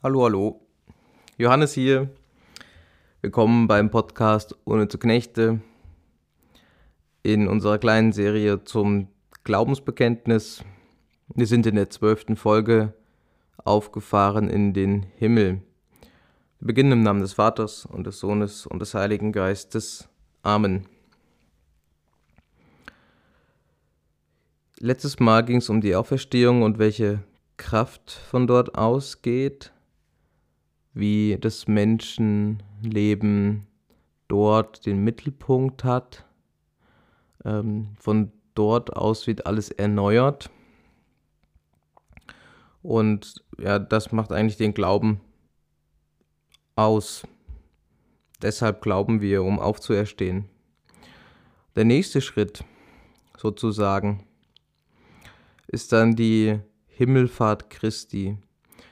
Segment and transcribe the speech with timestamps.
[0.00, 0.60] Hallo, hallo.
[1.38, 2.08] Johannes hier.
[3.20, 5.60] Willkommen beim Podcast Ohne zu Knechte.
[7.24, 9.08] In unserer kleinen Serie zum
[9.42, 10.62] Glaubensbekenntnis.
[11.34, 12.94] Wir sind in der zwölften Folge
[13.56, 15.62] aufgefahren in den Himmel.
[16.60, 20.08] Wir beginnen im Namen des Vaters und des Sohnes und des Heiligen Geistes.
[20.44, 20.86] Amen.
[24.78, 27.24] Letztes Mal ging es um die Auferstehung und welche
[27.56, 29.72] Kraft von dort ausgeht
[30.94, 33.66] wie das Menschenleben
[34.28, 36.24] dort den Mittelpunkt hat.
[37.44, 40.50] Ähm, von dort aus wird alles erneuert.
[42.82, 45.20] Und ja, das macht eigentlich den Glauben
[46.76, 47.26] aus.
[48.40, 50.48] Deshalb glauben wir, um aufzuerstehen.
[51.74, 52.64] Der nächste Schritt
[53.36, 54.24] sozusagen
[55.66, 58.38] ist dann die Himmelfahrt Christi.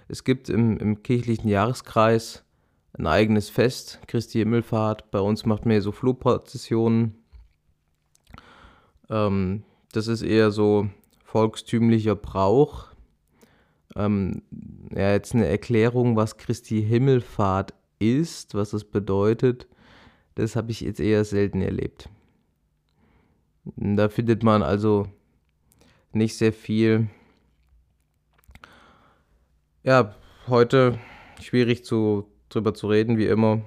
[0.09, 2.45] Es gibt im, im kirchlichen Jahreskreis
[2.93, 5.11] ein eigenes Fest, Christi Himmelfahrt.
[5.11, 7.17] Bei uns macht man ja so Flohprozessionen.
[9.11, 10.89] Ähm, das ist eher so
[11.25, 12.89] volkstümlicher Brauch.
[13.95, 14.43] Ähm,
[14.95, 19.67] ja, jetzt eine Erklärung, was Christi Himmelfahrt ist, was das bedeutet,
[20.35, 22.11] das habe ich jetzt eher selten erlebt.
[23.65, 25.09] Da findet man also
[26.13, 27.09] nicht sehr viel
[29.87, 30.13] ja,
[30.49, 30.99] heute
[31.41, 33.63] schwierig zu, drüber zu reden, wie immer.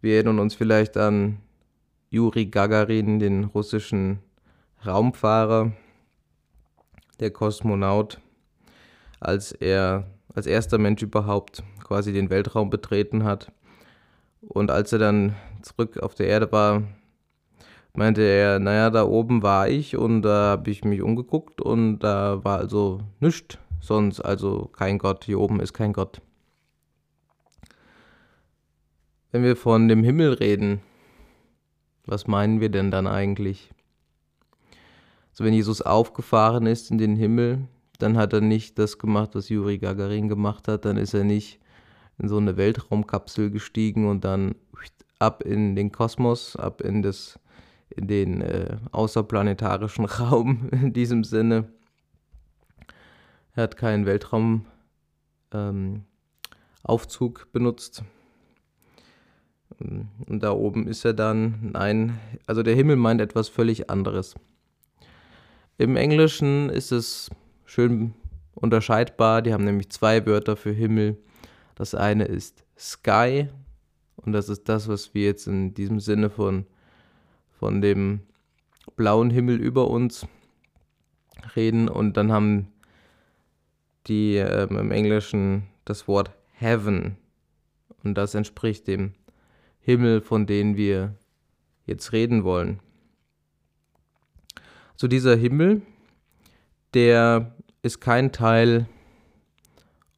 [0.00, 1.38] Wir erinnern uns vielleicht an
[2.10, 4.18] Juri Gagarin, den russischen
[4.84, 5.70] Raumfahrer,
[7.20, 8.20] der Kosmonaut,
[9.20, 13.52] als er als erster Mensch überhaupt quasi den Weltraum betreten hat.
[14.40, 16.82] Und als er dann zurück auf der Erde war,
[17.92, 22.42] meinte er, naja, da oben war ich und da habe ich mich umgeguckt und da
[22.42, 26.20] war also nichts sonst also kein Gott, hier oben ist kein Gott.
[29.30, 30.80] Wenn wir von dem Himmel reden,
[32.06, 33.70] was meinen wir denn dann eigentlich?
[35.30, 37.66] Also wenn Jesus aufgefahren ist in den Himmel,
[37.98, 41.58] dann hat er nicht das gemacht, was Juri Gagarin gemacht hat, dann ist er nicht
[42.18, 44.54] in so eine Weltraumkapsel gestiegen und dann
[45.18, 47.38] ab in den Kosmos, ab in das
[47.90, 51.68] in den äh, außerplanetarischen Raum in diesem Sinne,
[53.54, 54.64] er hat keinen Weltraumaufzug
[55.52, 56.04] ähm,
[57.52, 58.02] benutzt.
[59.78, 64.34] Und da oben ist er dann, nein, also der Himmel meint etwas völlig anderes.
[65.78, 67.30] Im Englischen ist es
[67.64, 68.14] schön
[68.54, 69.42] unterscheidbar.
[69.42, 71.18] Die haben nämlich zwei Wörter für Himmel.
[71.74, 73.48] Das eine ist Sky
[74.16, 76.66] und das ist das, was wir jetzt in diesem Sinne von,
[77.58, 78.20] von dem
[78.96, 80.26] blauen Himmel über uns
[81.56, 81.88] reden.
[81.88, 82.68] Und dann haben
[84.06, 87.16] die ähm, im Englischen das Wort Heaven
[88.02, 89.12] und das entspricht dem
[89.80, 91.16] Himmel, von dem wir
[91.86, 92.80] jetzt reden wollen.
[94.96, 95.82] So dieser Himmel,
[96.94, 98.86] der ist kein Teil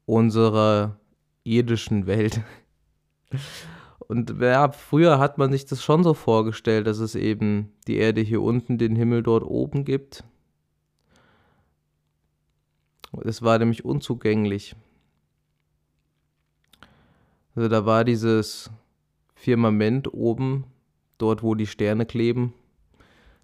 [0.04, 1.00] unserer
[1.44, 2.40] irdischen Welt.
[4.08, 8.20] Und ja, früher hat man sich das schon so vorgestellt, dass es eben die Erde
[8.20, 10.22] hier unten, den Himmel dort oben gibt.
[13.24, 14.76] Es war nämlich unzugänglich.
[17.54, 18.70] Also da war dieses
[19.34, 20.64] Firmament oben,
[21.18, 22.52] dort wo die Sterne kleben.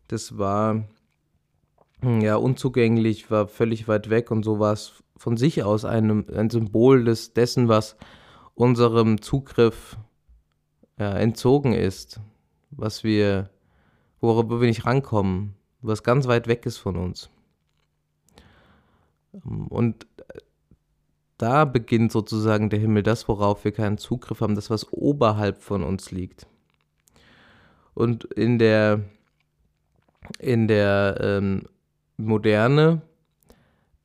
[0.08, 0.84] Das war
[2.00, 6.28] hm, ja unzugänglich, war völlig weit weg und so war es von sich aus ein,
[6.30, 7.96] ein Symbol des, dessen, was
[8.54, 9.96] unserem Zugriff
[10.98, 12.20] ja, entzogen ist,
[12.70, 13.50] was wir,
[14.20, 17.30] worüber wir nicht rankommen, was ganz weit weg ist von uns.
[19.68, 20.38] Und äh,
[21.38, 25.82] da beginnt sozusagen der Himmel, das, worauf wir keinen Zugriff haben, das, was oberhalb von
[25.82, 26.46] uns liegt.
[27.94, 29.00] Und in der,
[30.38, 31.64] in der ähm,
[32.16, 33.02] Moderne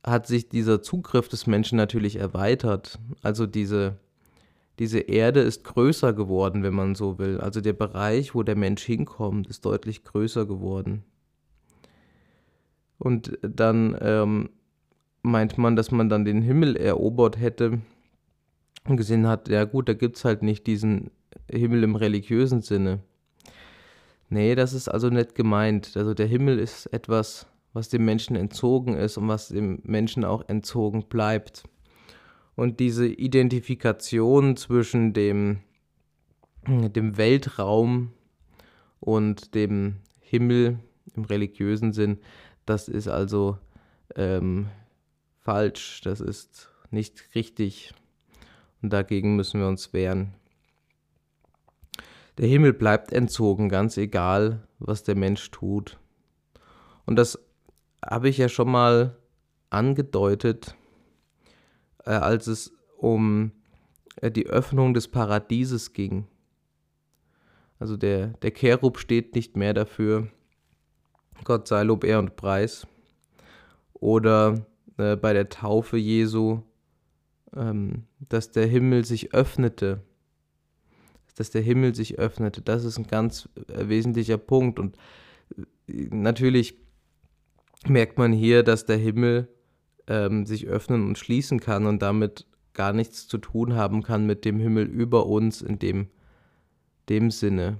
[0.02, 2.98] hat sich dieser Zugriff des Menschen natürlich erweitert.
[3.22, 3.98] Also diese,
[4.78, 7.40] diese Erde ist größer geworden, wenn man so will.
[7.40, 11.04] Also der Bereich, wo der Mensch hinkommt, ist deutlich größer geworden.
[12.98, 14.50] Und dann ähm,
[15.30, 17.80] meint man, dass man dann den Himmel erobert hätte
[18.84, 21.10] und gesehen hat, ja gut, da gibt es halt nicht diesen
[21.50, 23.00] Himmel im religiösen Sinne.
[24.30, 25.96] Nee, das ist also nicht gemeint.
[25.96, 30.48] Also der Himmel ist etwas, was dem Menschen entzogen ist und was dem Menschen auch
[30.48, 31.64] entzogen bleibt.
[32.54, 35.60] Und diese Identifikation zwischen dem,
[36.66, 38.12] dem Weltraum
[39.00, 40.80] und dem Himmel
[41.14, 42.18] im religiösen Sinn,
[42.66, 43.58] das ist also
[44.16, 44.66] ähm,
[45.48, 47.94] falsch, das ist nicht richtig
[48.82, 50.34] und dagegen müssen wir uns wehren.
[52.36, 55.98] Der Himmel bleibt entzogen, ganz egal, was der Mensch tut.
[57.06, 57.38] Und das
[58.04, 59.16] habe ich ja schon mal
[59.70, 60.76] angedeutet,
[62.04, 63.52] äh, als es um
[64.16, 66.26] äh, die Öffnung des Paradieses ging.
[67.78, 70.28] Also der, der Cherub steht nicht mehr dafür.
[71.44, 72.86] Gott sei Lob, Ehr und Preis.
[73.94, 74.66] Oder
[74.98, 76.62] äh, bei der Taufe Jesu,
[77.56, 80.02] ähm, dass der Himmel sich öffnete.
[81.36, 82.60] Dass der Himmel sich öffnete.
[82.60, 84.78] Das ist ein ganz äh, wesentlicher Punkt.
[84.78, 84.96] Und
[85.56, 86.74] äh, natürlich
[87.86, 89.48] merkt man hier, dass der Himmel
[90.08, 94.44] ähm, sich öffnen und schließen kann und damit gar nichts zu tun haben kann mit
[94.44, 96.08] dem Himmel über uns in dem,
[97.08, 97.78] dem Sinne.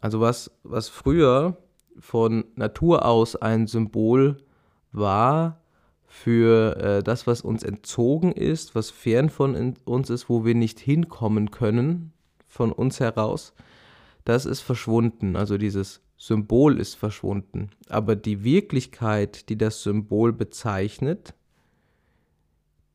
[0.00, 1.56] Also was, was früher
[1.98, 4.42] von Natur aus ein Symbol
[4.92, 5.60] war
[6.06, 10.80] für äh, das, was uns entzogen ist, was fern von uns ist, wo wir nicht
[10.80, 12.12] hinkommen können
[12.48, 13.54] von uns heraus,
[14.24, 15.36] das ist verschwunden.
[15.36, 17.70] Also dieses Symbol ist verschwunden.
[17.88, 21.34] Aber die Wirklichkeit, die das Symbol bezeichnet,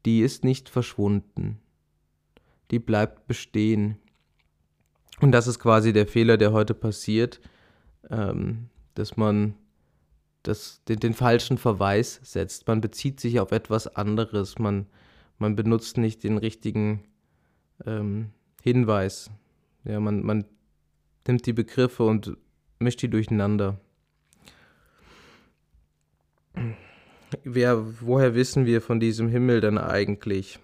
[0.05, 1.59] die ist nicht verschwunden.
[2.69, 3.97] Die bleibt bestehen.
[5.21, 7.39] Und das ist quasi der Fehler, der heute passiert,
[8.09, 9.55] ähm, dass man
[10.47, 12.67] das, den, den, falschen Verweis setzt.
[12.67, 14.59] Man bezieht sich auf etwas anderes.
[14.59, 14.85] Man,
[15.39, 17.03] man benutzt nicht den richtigen
[17.85, 18.31] ähm,
[18.61, 19.31] Hinweis.
[19.83, 20.45] Ja, man, man
[21.27, 22.37] nimmt die Begriffe und
[22.79, 23.79] mischt die durcheinander.
[27.43, 30.59] Wer, woher wissen wir von diesem Himmel denn eigentlich?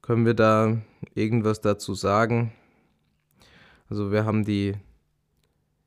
[0.00, 0.78] Können wir da
[1.14, 2.52] irgendwas dazu sagen?
[3.88, 4.74] Also wir haben die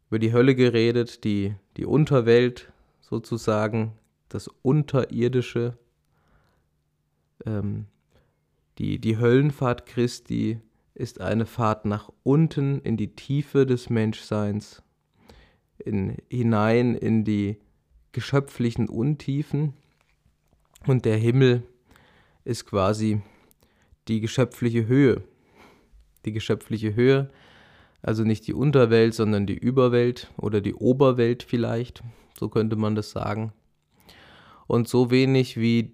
[0.09, 2.71] über die Hölle geredet, die, die Unterwelt
[3.01, 3.94] sozusagen,
[4.30, 5.77] das Unterirdische,
[7.45, 7.86] ähm,
[8.77, 10.59] die, die Höllenfahrt Christi
[10.94, 14.81] ist eine Fahrt nach unten in die Tiefe des Menschseins
[15.77, 17.57] in, hinein in die
[18.12, 19.74] geschöpflichen Untiefen
[20.86, 21.63] und der Himmel
[22.44, 23.21] ist quasi
[24.07, 25.24] die geschöpfliche Höhe.
[26.25, 27.30] Die geschöpfliche Höhe,
[28.01, 32.03] also nicht die Unterwelt, sondern die Überwelt oder die Oberwelt vielleicht,
[32.38, 33.53] so könnte man das sagen.
[34.67, 35.94] Und so wenig wie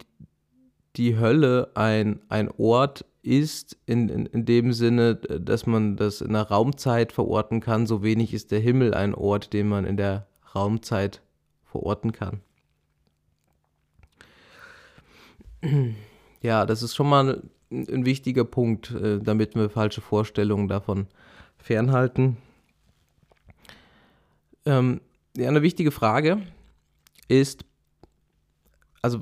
[0.95, 6.33] die Hölle ein, ein Ort ist, in, in, in dem Sinne, dass man das in
[6.33, 10.27] der Raumzeit verorten kann, so wenig ist der Himmel ein Ort, den man in der
[10.53, 11.21] Raumzeit
[11.65, 12.41] verorten kann.
[16.41, 17.41] Ja, das ist schon mal
[17.71, 21.07] ein, wichtiger Punkt, äh, damit wir falsche Vorstellungen davon
[21.63, 22.37] fernhalten.
[24.65, 25.01] Ähm,
[25.35, 26.41] ja, eine wichtige Frage
[27.27, 27.65] ist,
[29.01, 29.21] also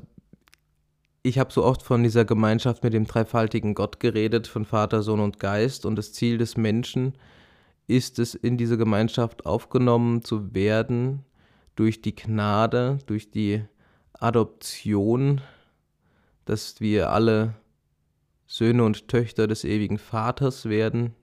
[1.22, 5.20] ich habe so oft von dieser Gemeinschaft mit dem dreifaltigen Gott geredet, von Vater, Sohn
[5.20, 5.86] und Geist.
[5.86, 7.14] Und das Ziel des Menschen
[7.86, 11.24] ist es, in diese Gemeinschaft aufgenommen zu werden
[11.76, 13.62] durch die Gnade, durch die
[14.14, 15.40] Adoption,
[16.44, 17.54] dass wir alle
[18.46, 21.14] Söhne und Töchter des ewigen Vaters werden,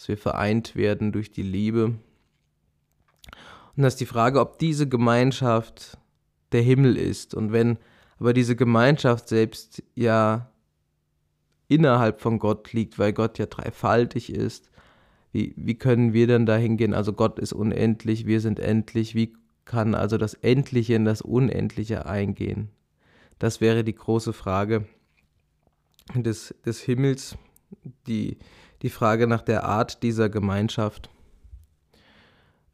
[0.00, 1.92] dass wir vereint werden durch die Liebe.
[3.76, 5.98] Und das ist die Frage, ob diese Gemeinschaft
[6.52, 7.34] der Himmel ist.
[7.34, 7.76] Und wenn
[8.18, 10.50] aber diese Gemeinschaft selbst ja
[11.68, 14.70] innerhalb von Gott liegt, weil Gott ja dreifaltig ist.
[15.32, 16.94] Wie, wie können wir denn da hingehen?
[16.94, 19.14] Also Gott ist unendlich, wir sind endlich.
[19.14, 19.34] Wie
[19.66, 22.70] kann also das Endliche in das Unendliche eingehen?
[23.38, 24.86] Das wäre die große Frage
[26.14, 27.36] des, des Himmels,
[28.06, 28.38] die,
[28.82, 31.10] die Frage nach der Art dieser Gemeinschaft.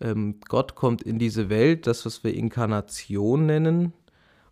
[0.01, 3.93] Ähm, Gott kommt in diese Welt, das, was wir Inkarnation nennen,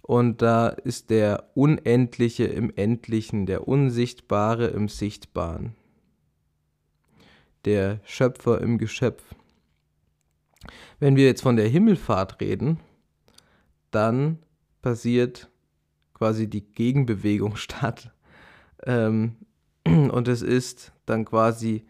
[0.06, 5.74] und da ist der Unendliche im Endlichen, der Unsichtbare im Sichtbaren,
[7.64, 9.22] der Schöpfer im Geschöpf.
[11.00, 12.80] Wenn wir jetzt von der Himmelfahrt reden,
[13.90, 14.38] dann
[14.82, 15.48] passiert
[16.12, 18.10] quasi die Gegenbewegung statt.
[18.84, 19.36] Ähm,
[19.86, 21.84] und es ist dann quasi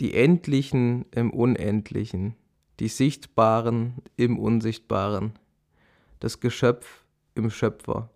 [0.00, 2.34] die Endlichen im Unendlichen,
[2.80, 5.38] die Sichtbaren im Unsichtbaren
[6.24, 7.04] das Geschöpf
[7.34, 8.08] im Schöpfer.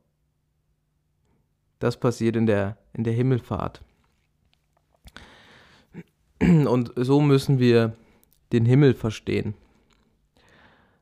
[1.79, 3.83] Das passiert in der, in der Himmelfahrt.
[6.41, 7.97] Und so müssen wir
[8.53, 9.55] den Himmel verstehen.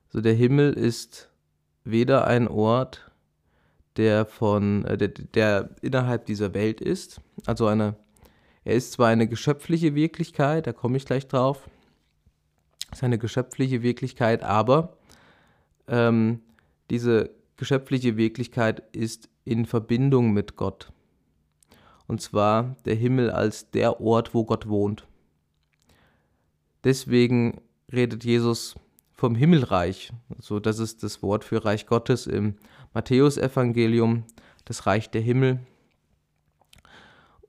[0.09, 1.31] So der Himmel ist
[1.85, 3.11] weder ein Ort,
[3.97, 7.95] der von äh, der, der innerhalb dieser Welt ist, also eine
[8.67, 11.71] er ist zwar eine geschöpfliche Wirklichkeit, da komme ich gleich drauf,
[12.91, 14.97] ist eine geschöpfliche Wirklichkeit, aber
[15.87, 16.41] ähm,
[16.91, 20.93] diese geschöpfliche Wirklichkeit ist in Verbindung mit Gott.
[22.09, 25.07] Und zwar der Himmel als der Ort, wo Gott wohnt.
[26.83, 27.61] Deswegen
[27.93, 28.75] redet Jesus
[29.13, 30.13] vom Himmelreich.
[30.41, 32.57] So, das ist das Wort für Reich Gottes im
[32.95, 34.25] Matthäusevangelium,
[34.65, 35.61] das Reich der Himmel.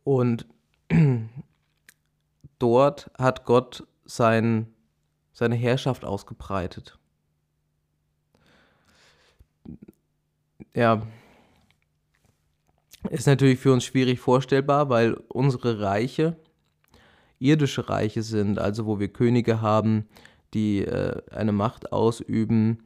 [0.04, 0.46] Und
[2.60, 4.68] dort hat Gott sein,
[5.34, 6.98] seine Herrschaft ausgebreitet.
[10.74, 11.02] Ja,
[13.10, 16.36] ist natürlich für uns schwierig vorstellbar, weil unsere Reiche
[17.40, 20.08] irdische Reiche sind, also wo wir Könige haben,
[20.54, 22.80] die äh, eine Macht ausüben,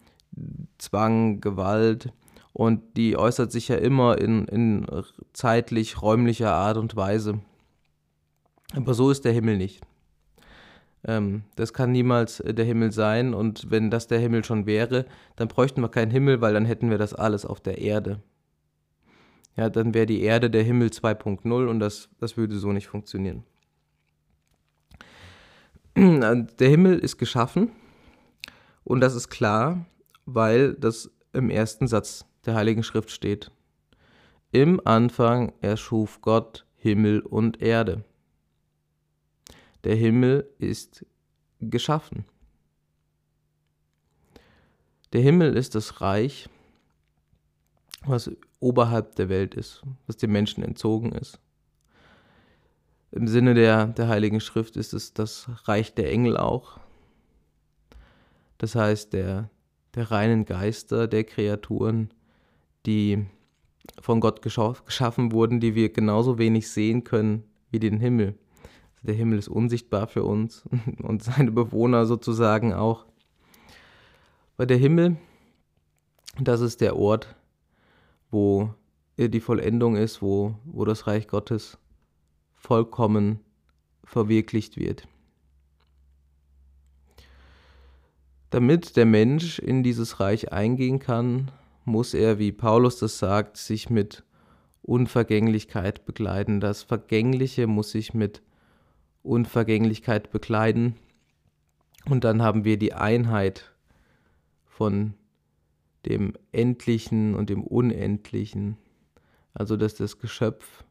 [0.77, 2.11] Zwang, Gewalt
[2.53, 4.85] und die äußert sich ja immer in, in
[5.33, 7.39] zeitlich räumlicher Art und Weise.
[8.73, 9.81] Aber so ist der Himmel nicht.
[11.03, 15.05] Ähm, das kann niemals äh, der Himmel sein und wenn das der Himmel schon wäre,
[15.35, 18.21] dann bräuchten wir keinen Himmel, weil dann hätten wir das alles auf der Erde.
[19.57, 23.43] Ja, dann wäre die Erde der Himmel 2.0 und das, das würde so nicht funktionieren.
[25.95, 27.69] Der Himmel ist geschaffen
[28.85, 29.85] und das ist klar,
[30.25, 33.51] weil das im ersten Satz der Heiligen Schrift steht.
[34.53, 38.05] Im Anfang erschuf Gott Himmel und Erde.
[39.83, 41.05] Der Himmel ist
[41.59, 42.25] geschaffen.
[45.13, 46.49] Der Himmel ist das Reich,
[48.05, 51.39] was oberhalb der Welt ist, was dem Menschen entzogen ist.
[53.11, 56.79] Im Sinne der, der Heiligen Schrift ist es das Reich der Engel auch.
[58.57, 59.49] Das heißt, der,
[59.95, 62.13] der reinen Geister, der Kreaturen,
[62.85, 63.25] die
[63.99, 68.37] von Gott geschaffen wurden, die wir genauso wenig sehen können wie den Himmel.
[69.01, 70.63] Der Himmel ist unsichtbar für uns
[71.03, 73.05] und seine Bewohner sozusagen auch.
[74.57, 75.17] Weil der Himmel,
[76.39, 77.35] das ist der Ort,
[78.29, 78.73] wo
[79.17, 81.77] die Vollendung ist, wo, wo das Reich Gottes
[82.55, 83.39] vollkommen
[84.03, 85.07] verwirklicht wird.
[88.49, 91.51] Damit der Mensch in dieses Reich eingehen kann,
[91.85, 94.23] muss er, wie Paulus das sagt, sich mit
[94.81, 96.59] Unvergänglichkeit bekleiden.
[96.59, 98.41] Das Vergängliche muss sich mit
[99.23, 100.95] Unvergänglichkeit bekleiden.
[102.05, 103.71] Und dann haben wir die Einheit
[104.65, 105.13] von
[106.05, 108.77] dem Endlichen und dem Unendlichen.
[109.53, 110.83] Also dass das Geschöpf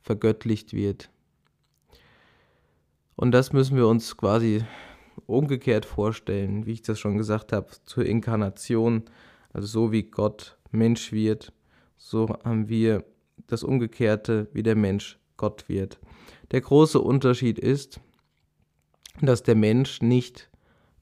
[0.00, 1.10] vergöttlicht wird.
[3.14, 4.64] Und das müssen wir uns quasi
[5.26, 9.04] umgekehrt vorstellen, wie ich das schon gesagt habe, zur Inkarnation.
[9.52, 11.52] Also so wie Gott Mensch wird,
[11.96, 13.04] so haben wir
[13.46, 15.98] das Umgekehrte, wie der Mensch Gott wird.
[16.50, 18.00] Der große Unterschied ist,
[19.20, 20.50] dass der Mensch nicht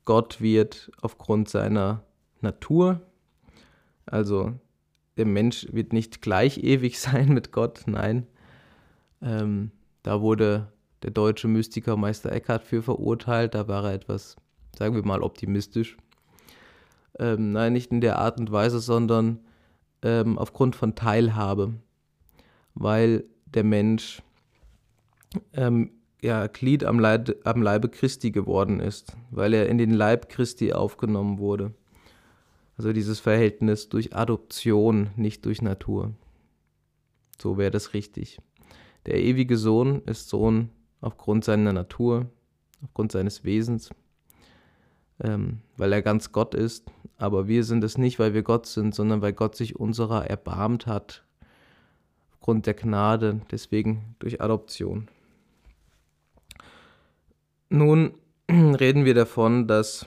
[0.05, 2.05] Gott wird aufgrund seiner
[2.41, 3.01] Natur.
[4.07, 4.53] Also
[5.17, 8.27] der Mensch wird nicht gleich ewig sein mit Gott, nein.
[9.23, 9.71] Ähm,
[10.03, 10.73] da wurde
[11.03, 13.55] der deutsche Mystiker Meister Eckhart für verurteilt.
[13.55, 14.37] Da war er etwas,
[14.77, 15.97] sagen wir mal, optimistisch.
[17.19, 19.41] Ähm, nein, nicht in der Art und Weise, sondern
[20.03, 21.75] ähm, aufgrund von Teilhabe,
[22.75, 24.23] weil der Mensch
[25.53, 25.91] ähm,
[26.23, 30.73] ja, Glied am, Leid, am Leibe Christi geworden ist, weil er in den Leib Christi
[30.73, 31.75] aufgenommen wurde.
[32.77, 36.15] Also dieses Verhältnis durch Adoption, nicht durch Natur.
[37.41, 38.39] So wäre das richtig.
[39.07, 42.31] Der ewige Sohn ist Sohn aufgrund seiner Natur,
[42.83, 43.91] aufgrund seines Wesens,
[45.23, 46.91] ähm, weil er ganz Gott ist.
[47.19, 50.87] Aber wir sind es nicht, weil wir Gott sind, sondern weil Gott sich unserer erbarmt
[50.87, 51.23] hat,
[52.33, 55.09] aufgrund der Gnade, deswegen durch Adoption.
[57.75, 58.15] Nun
[58.49, 60.07] reden wir davon, dass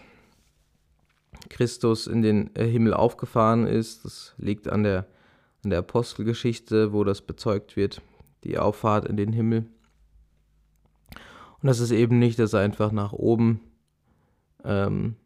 [1.50, 4.06] Christus in den äh, Himmel aufgefahren ist.
[4.06, 5.06] Das liegt an der,
[5.66, 8.02] an der Apostelgeschichte, wo das bezeugt wird,
[8.46, 9.66] die Auffahrt in den Himmel.
[11.62, 13.60] Und das ist eben nicht, dass er einfach nach oben
[14.64, 15.18] ähm,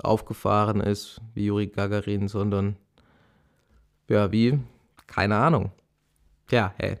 [0.00, 2.76] aufgefahren ist, wie Yuri Gagarin, sondern
[4.08, 4.60] ja, wie,
[5.08, 5.72] keine Ahnung.
[6.48, 6.98] Ja, hey.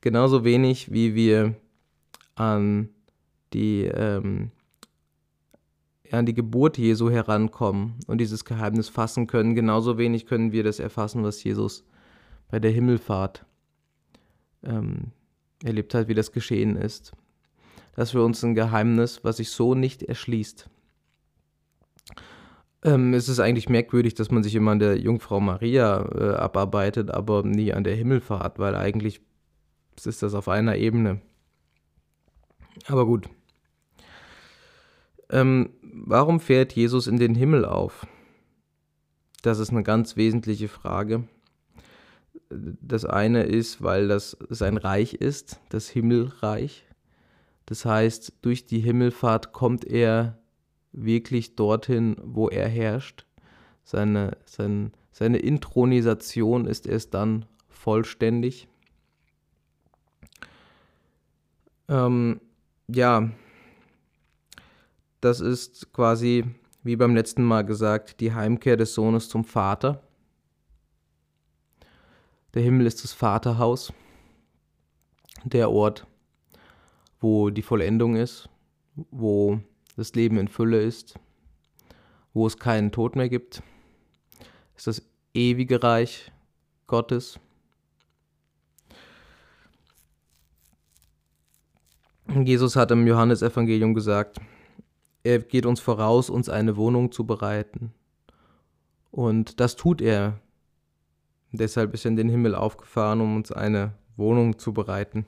[0.00, 1.54] Genauso wenig, wie wir
[2.34, 2.88] an
[3.52, 4.50] die, ähm,
[6.10, 10.78] an die Geburt Jesu herankommen und dieses Geheimnis fassen können, genauso wenig können wir das
[10.78, 11.84] erfassen, was Jesus
[12.50, 13.44] bei der Himmelfahrt
[14.62, 15.12] ähm,
[15.62, 17.12] erlebt hat, wie das geschehen ist
[17.98, 20.70] das für uns ein Geheimnis, was sich so nicht erschließt.
[22.84, 27.10] Ähm, es ist eigentlich merkwürdig, dass man sich immer an der Jungfrau Maria äh, abarbeitet,
[27.10, 29.20] aber nie an der Himmelfahrt, weil eigentlich
[30.04, 31.20] ist das auf einer Ebene.
[32.86, 33.28] Aber gut.
[35.30, 38.06] Ähm, warum fährt Jesus in den Himmel auf?
[39.42, 41.24] Das ist eine ganz wesentliche Frage.
[42.50, 46.86] das eine ist, weil das sein Reich ist, das Himmelreich.
[47.66, 50.38] Das heißt, durch die Himmelfahrt kommt er
[50.92, 53.26] wirklich dorthin, wo er herrscht.
[53.84, 58.68] Seine, sein, seine Intronisation ist erst dann vollständig.
[61.88, 62.40] Ähm,
[62.88, 63.30] ja,
[65.20, 66.44] das ist quasi,
[66.82, 70.02] wie beim letzten Mal gesagt, die Heimkehr des Sohnes zum Vater.
[72.54, 73.92] Der Himmel ist das Vaterhaus,
[75.44, 76.06] der Ort,
[77.20, 78.48] wo die Vollendung ist,
[79.10, 79.60] wo
[79.96, 81.18] das Leben in Fülle ist,
[82.32, 83.62] wo es keinen Tod mehr gibt.
[84.76, 85.02] ist das
[85.34, 86.32] ewige Reich
[86.86, 87.38] Gottes.
[92.28, 94.38] Jesus hat im Johannesevangelium gesagt,
[95.24, 97.92] er geht uns voraus, uns eine Wohnung zu bereiten.
[99.10, 100.40] Und das tut er.
[101.52, 105.26] Deshalb ist er in den Himmel aufgefahren, um uns eine Wohnung zu bereiten.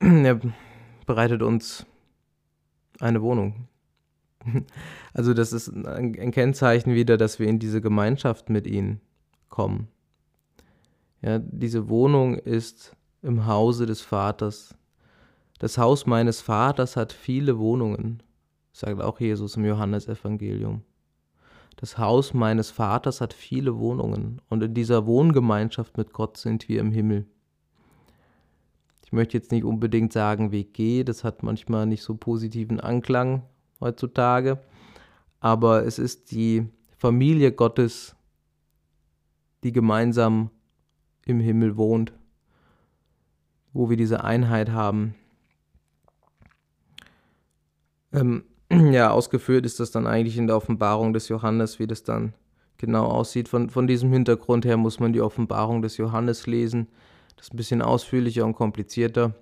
[0.00, 0.40] Er
[1.06, 1.86] bereitet uns
[3.00, 3.68] eine Wohnung.
[5.14, 8.98] Also das ist ein Kennzeichen wieder, dass wir in diese Gemeinschaft mit ihm
[9.50, 9.88] kommen.
[11.20, 14.74] Ja, diese Wohnung ist im Hause des Vaters.
[15.62, 18.20] Das Haus meines Vaters hat viele Wohnungen,
[18.72, 20.82] sagt auch Jesus im Johannesevangelium.
[21.76, 26.80] Das Haus meines Vaters hat viele Wohnungen und in dieser Wohngemeinschaft mit Gott sind wir
[26.80, 27.26] im Himmel.
[29.04, 33.44] Ich möchte jetzt nicht unbedingt sagen WG, das hat manchmal nicht so positiven Anklang
[33.80, 34.60] heutzutage,
[35.38, 36.66] aber es ist die
[36.98, 38.16] Familie Gottes,
[39.62, 40.50] die gemeinsam
[41.24, 42.12] im Himmel wohnt,
[43.72, 45.14] wo wir diese Einheit haben.
[48.12, 52.34] Ähm, ja, ausgeführt ist das dann eigentlich in der Offenbarung des Johannes, wie das dann
[52.78, 53.48] genau aussieht.
[53.48, 56.88] Von, von diesem Hintergrund her muss man die Offenbarung des Johannes lesen.
[57.36, 59.34] Das ist ein bisschen ausführlicher und komplizierter,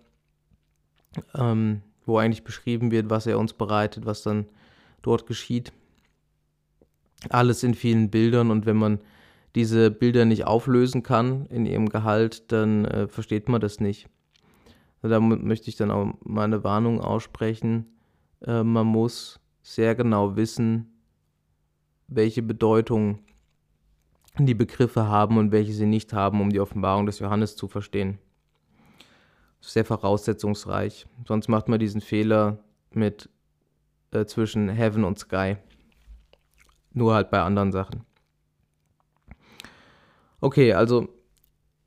[1.35, 4.47] ähm, wo eigentlich beschrieben wird, was er uns bereitet, was dann
[5.03, 5.73] dort geschieht.
[7.29, 9.01] Alles in vielen Bildern und wenn man
[9.55, 14.09] diese Bilder nicht auflösen kann in ihrem Gehalt, dann äh, versteht man das nicht.
[15.03, 17.87] Da möchte ich dann auch mal eine Warnung aussprechen.
[18.46, 20.92] Äh, man muss sehr genau wissen,
[22.09, 23.20] welche Bedeutung
[24.38, 28.18] die Begriffe haben und welche sie nicht haben, um die Offenbarung des Johannes zu verstehen.
[29.61, 31.07] Sehr voraussetzungsreich.
[31.26, 32.59] Sonst macht man diesen Fehler
[32.92, 33.29] mit
[34.12, 35.57] äh, zwischen Heaven und Sky.
[36.92, 38.05] Nur halt bei anderen Sachen.
[40.40, 41.09] Okay, also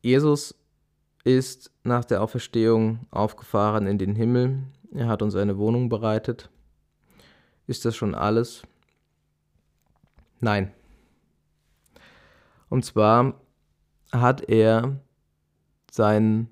[0.02, 0.56] Jesus
[1.24, 4.64] ist nach der Auferstehung aufgefahren in den Himmel.
[4.94, 6.50] Er hat uns eine Wohnung bereitet.
[7.66, 8.62] Ist das schon alles?
[10.40, 10.72] Nein.
[12.70, 13.42] Und zwar
[14.12, 15.00] hat er
[15.90, 16.50] seinen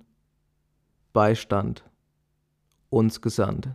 [1.14, 1.84] Beistand
[2.90, 3.70] uns gesandt.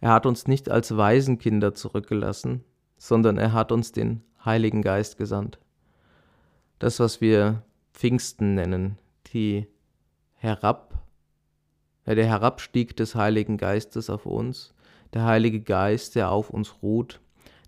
[0.00, 2.64] Er hat uns nicht als Waisenkinder zurückgelassen,
[2.96, 5.58] sondern er hat uns den Heiligen Geist gesandt.
[6.78, 7.62] Das, was wir
[7.92, 8.98] Pfingsten nennen,
[9.32, 9.66] die
[10.34, 10.95] Herab,
[12.14, 14.74] der Herabstieg des Heiligen Geistes auf uns,
[15.14, 17.20] der Heilige Geist, der auf uns ruht,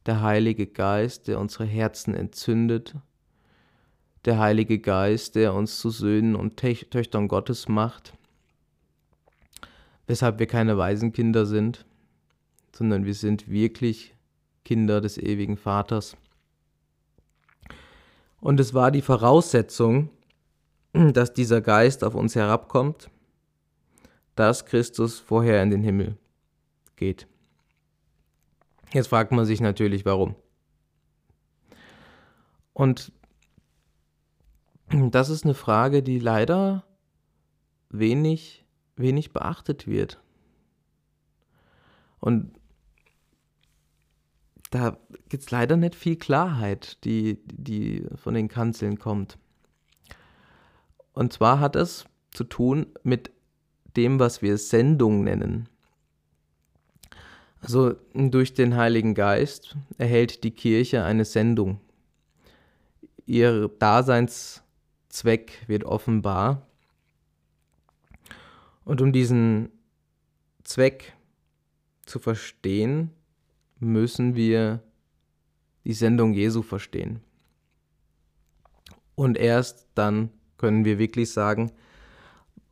[0.06, 2.94] der Heilige Geist, der unsere Herzen entzündet
[4.24, 8.12] der Heilige Geist, der uns zu Söhnen und Töchtern Gottes macht,
[10.06, 11.86] weshalb wir keine Waisenkinder sind,
[12.74, 14.14] sondern wir sind wirklich
[14.64, 16.16] Kinder des ewigen Vaters.
[18.40, 20.10] Und es war die Voraussetzung,
[20.92, 23.10] dass dieser Geist auf uns herabkommt,
[24.38, 26.16] dass Christus vorher in den Himmel
[26.94, 27.26] geht.
[28.92, 30.36] Jetzt fragt man sich natürlich, warum.
[32.72, 33.12] Und
[34.90, 36.84] das ist eine Frage, die leider
[37.88, 40.22] wenig, wenig beachtet wird.
[42.20, 42.52] Und
[44.70, 44.98] da
[45.28, 49.36] gibt es leider nicht viel Klarheit, die, die von den Kanzeln kommt.
[51.12, 53.32] Und zwar hat es zu tun mit
[53.98, 55.68] dem, was wir Sendung nennen.
[57.60, 61.80] Also durch den Heiligen Geist erhält die Kirche eine Sendung.
[63.26, 64.62] Ihr Daseins
[65.08, 66.66] Zweck wird offenbar.
[68.84, 69.70] Und um diesen
[70.62, 71.14] Zweck
[72.06, 73.10] zu verstehen,
[73.80, 74.82] müssen wir
[75.84, 77.20] die Sendung Jesu verstehen.
[79.14, 81.72] Und erst dann können wir wirklich sagen,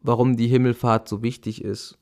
[0.06, 1.98] warum die Himmelfahrt so wichtig ist.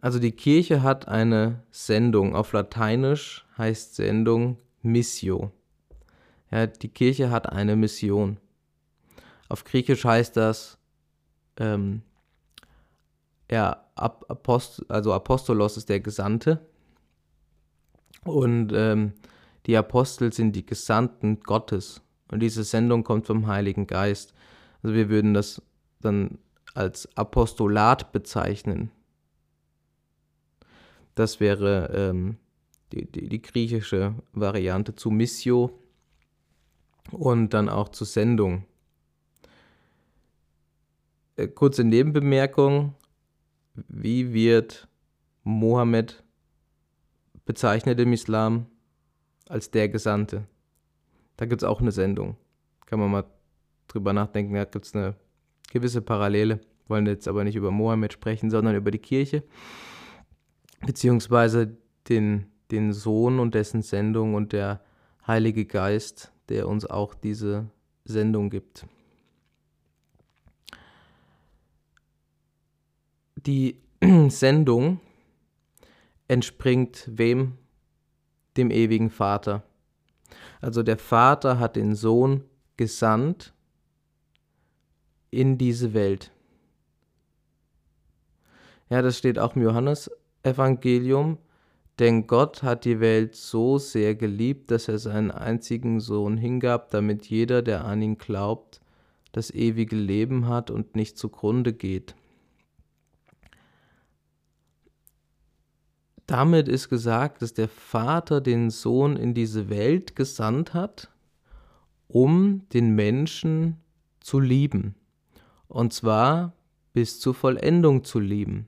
[0.00, 2.34] Also die Kirche hat eine Sendung.
[2.34, 5.52] Auf Lateinisch heißt Sendung Missio.
[6.50, 8.38] Ja, die Kirche hat eine Mission.
[9.48, 10.78] Auf Griechisch heißt das,
[11.56, 12.02] ähm,
[13.50, 16.66] ja, Apost also Apostolos ist der Gesandte.
[18.24, 19.12] Und ähm,
[19.66, 22.00] die Apostel sind die Gesandten Gottes.
[22.30, 24.32] Und diese Sendung kommt vom Heiligen Geist.
[24.82, 25.62] Also wir würden das
[26.00, 26.38] dann
[26.74, 28.90] als Apostolat bezeichnen.
[31.14, 32.38] Das wäre ähm,
[32.92, 35.78] die, die, die, griechische Variante zu Missio
[37.10, 38.64] und dann auch zur Sendung.
[41.36, 42.94] Äh, kurze Nebenbemerkung,
[43.74, 44.88] wie wird
[45.42, 46.22] Mohammed
[47.44, 48.66] bezeichnet im Islam
[49.48, 50.46] als der Gesandte?
[51.36, 52.36] Da gibt es auch eine Sendung.
[52.86, 53.24] Kann man mal
[53.90, 55.14] drüber nachdenken, da gibt es eine
[55.72, 56.60] gewisse Parallele.
[56.88, 59.44] Wollen jetzt aber nicht über Mohammed sprechen, sondern über die Kirche,
[60.84, 61.76] beziehungsweise
[62.08, 64.80] den, den Sohn und dessen Sendung und der
[65.26, 67.70] Heilige Geist, der uns auch diese
[68.04, 68.86] Sendung gibt.
[73.36, 73.76] Die
[74.28, 75.00] Sendung
[76.26, 77.56] entspringt wem?
[78.56, 79.62] Dem ewigen Vater.
[80.60, 82.42] Also der Vater hat den Sohn
[82.76, 83.54] gesandt
[85.30, 86.32] in diese Welt.
[88.88, 91.38] Ja, das steht auch im Johannesevangelium.
[92.00, 97.26] Denn Gott hat die Welt so sehr geliebt, dass er seinen einzigen Sohn hingab, damit
[97.26, 98.80] jeder, der an ihn glaubt,
[99.32, 102.16] das ewige Leben hat und nicht zugrunde geht.
[106.26, 111.10] Damit ist gesagt, dass der Vater den Sohn in diese Welt gesandt hat,
[112.08, 113.76] um den Menschen
[114.20, 114.94] zu lieben.
[115.70, 116.52] Und zwar
[116.92, 118.66] bis zur Vollendung zu lieben.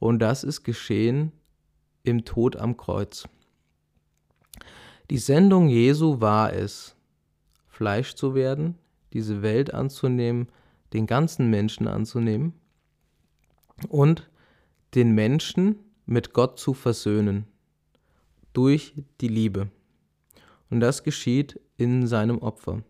[0.00, 1.30] Und das ist geschehen
[2.02, 3.28] im Tod am Kreuz.
[5.08, 6.96] Die Sendung Jesu war es,
[7.68, 8.76] Fleisch zu werden,
[9.12, 10.48] diese Welt anzunehmen,
[10.92, 12.54] den ganzen Menschen anzunehmen
[13.88, 14.28] und
[14.96, 15.76] den Menschen
[16.06, 17.46] mit Gott zu versöhnen
[18.52, 19.70] durch die Liebe.
[20.70, 22.82] Und das geschieht in seinem Opfer.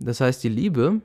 [0.00, 1.00] Das heißt, die Liebe,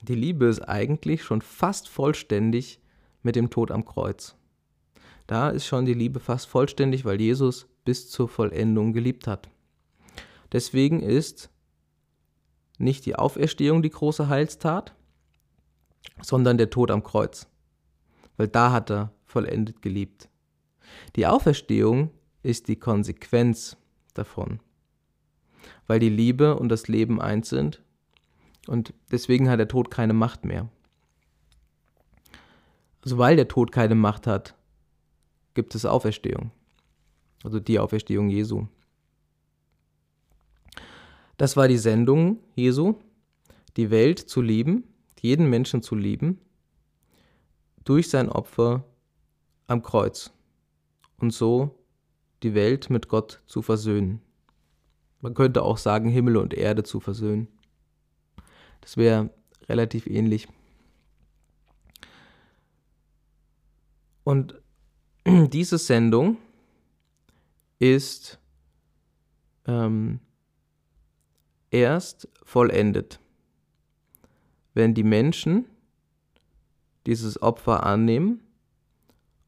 [0.00, 2.80] die Liebe ist eigentlich schon fast vollständig
[3.22, 4.36] mit dem Tod am Kreuz.
[5.26, 9.48] Da ist schon die Liebe fast vollständig, weil Jesus bis zur Vollendung geliebt hat.
[10.52, 11.50] Deswegen ist
[12.78, 14.94] nicht die Auferstehung die große Heilstat,
[16.20, 17.46] sondern der Tod am Kreuz
[18.36, 20.28] weil da hat er vollendet geliebt.
[21.16, 22.10] Die Auferstehung
[22.42, 23.76] ist die Konsequenz
[24.14, 24.60] davon,
[25.86, 27.82] weil die Liebe und das Leben eins sind
[28.66, 30.68] und deswegen hat der Tod keine Macht mehr.
[33.02, 34.54] Also weil der Tod keine Macht hat,
[35.54, 36.52] gibt es Auferstehung.
[37.42, 38.66] Also die Auferstehung Jesu.
[41.36, 42.94] Das war die Sendung Jesu,
[43.76, 44.84] die Welt zu lieben,
[45.20, 46.38] jeden Menschen zu lieben
[47.84, 48.84] durch sein Opfer
[49.66, 50.32] am Kreuz
[51.18, 51.78] und so
[52.42, 54.20] die Welt mit Gott zu versöhnen.
[55.20, 57.48] Man könnte auch sagen, Himmel und Erde zu versöhnen.
[58.82, 59.30] Das wäre
[59.68, 60.48] relativ ähnlich.
[64.24, 64.60] Und
[65.26, 66.36] diese Sendung
[67.78, 68.38] ist
[69.66, 70.20] ähm,
[71.70, 73.18] erst vollendet,
[74.74, 75.64] wenn die Menschen
[77.06, 78.42] dieses Opfer annehmen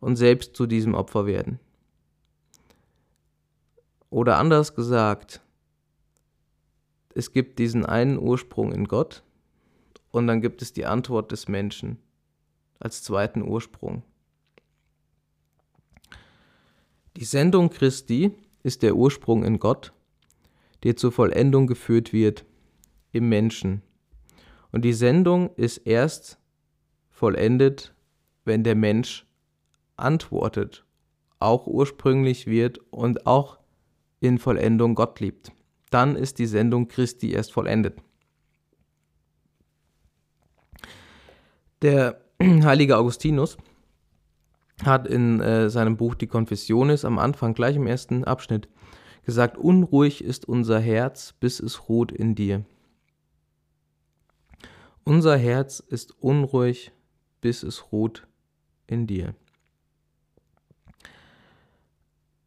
[0.01, 1.61] und selbst zu diesem Opfer werden.
[4.11, 5.44] Oder anders gesagt,
[7.15, 9.23] es gibt diesen einen Ursprung in Gott
[10.11, 11.99] und dann gibt es die Antwort des Menschen
[12.79, 14.03] als zweiten Ursprung.
[17.17, 18.33] Die Sendung Christi
[18.65, 19.93] ist der Ursprung in Gott,
[20.83, 22.45] der zur Vollendung geführt wird
[23.13, 23.83] im Menschen.
[24.73, 26.39] Und die Sendung ist erst
[27.11, 27.95] vollendet,
[28.45, 29.27] wenn der Mensch
[29.97, 30.85] antwortet,
[31.39, 33.59] auch ursprünglich wird und auch
[34.19, 35.53] in Vollendung Gott liebt.
[35.95, 38.03] Dann ist die Sendung Christi erst vollendet.
[41.83, 43.57] Der heilige Augustinus
[44.83, 48.69] hat in äh, seinem Buch Die Confessiones am Anfang, gleich im ersten Abschnitt,
[49.23, 52.65] gesagt, unruhig ist unser Herz, bis es ruht in dir.
[55.05, 56.91] Unser Herz ist unruhig,
[57.41, 58.27] bis es ruht
[58.89, 59.37] in dir.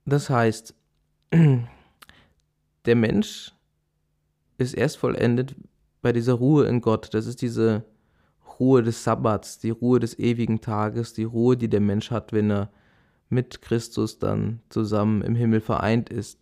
[0.04, 0.76] Das heißt,
[2.88, 3.54] der Mensch
[4.58, 5.56] ist erst vollendet
[6.02, 7.14] bei dieser Ruhe in Gott.
[7.14, 7.84] Das ist diese
[8.60, 12.50] Ruhe des Sabbats, die Ruhe des ewigen Tages, die Ruhe, die der Mensch hat, wenn
[12.50, 12.72] er
[13.30, 16.40] mit Christus dann zusammen im Himmel vereint ist.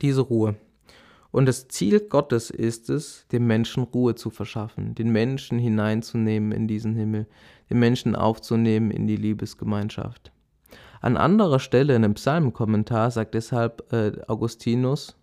[0.00, 0.56] Diese Ruhe.
[1.30, 6.68] Und das Ziel Gottes ist es, dem Menschen Ruhe zu verschaffen, den Menschen hineinzunehmen in
[6.68, 7.26] diesen Himmel,
[7.70, 10.32] den Menschen aufzunehmen in die Liebesgemeinschaft.
[11.02, 15.16] An anderer Stelle in einem Psalmenkommentar sagt deshalb äh, Augustinus,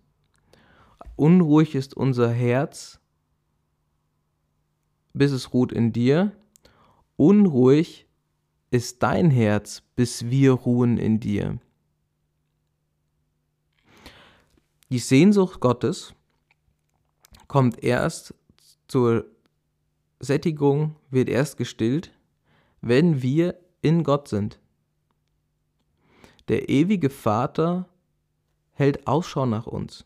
[1.16, 3.00] Unruhig ist unser Herz,
[5.14, 6.32] bis es ruht in dir.
[7.16, 8.06] Unruhig
[8.70, 11.58] ist dein Herz, bis wir ruhen in dir.
[14.90, 16.14] Die Sehnsucht Gottes
[17.48, 18.34] kommt erst
[18.86, 19.24] zur
[20.18, 22.12] Sättigung, wird erst gestillt,
[22.82, 24.59] wenn wir in Gott sind.
[26.50, 27.88] Der ewige Vater
[28.72, 30.04] hält Ausschau nach uns.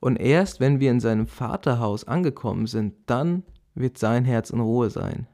[0.00, 3.44] Und erst wenn wir in seinem Vaterhaus angekommen sind, dann
[3.76, 5.28] wird sein Herz in Ruhe sein.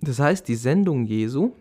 [0.00, 1.52] Das heißt, die Sendung Jesu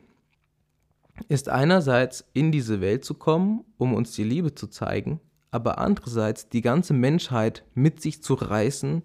[1.27, 5.19] ist einerseits in diese Welt zu kommen, um uns die Liebe zu zeigen,
[5.51, 9.03] aber andererseits die ganze Menschheit mit sich zu reißen,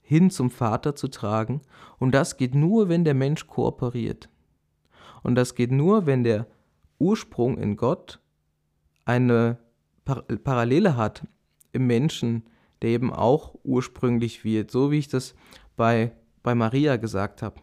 [0.00, 1.60] hin zum Vater zu tragen.
[1.98, 4.30] Und das geht nur, wenn der Mensch kooperiert.
[5.28, 6.46] Und das geht nur, wenn der
[6.98, 8.18] Ursprung in Gott
[9.04, 9.58] eine
[10.06, 11.26] Par Parallele hat
[11.72, 12.44] im Menschen,
[12.80, 15.34] der eben auch ursprünglich wird, so wie ich das
[15.76, 16.12] bei,
[16.42, 17.60] bei Maria gesagt habe.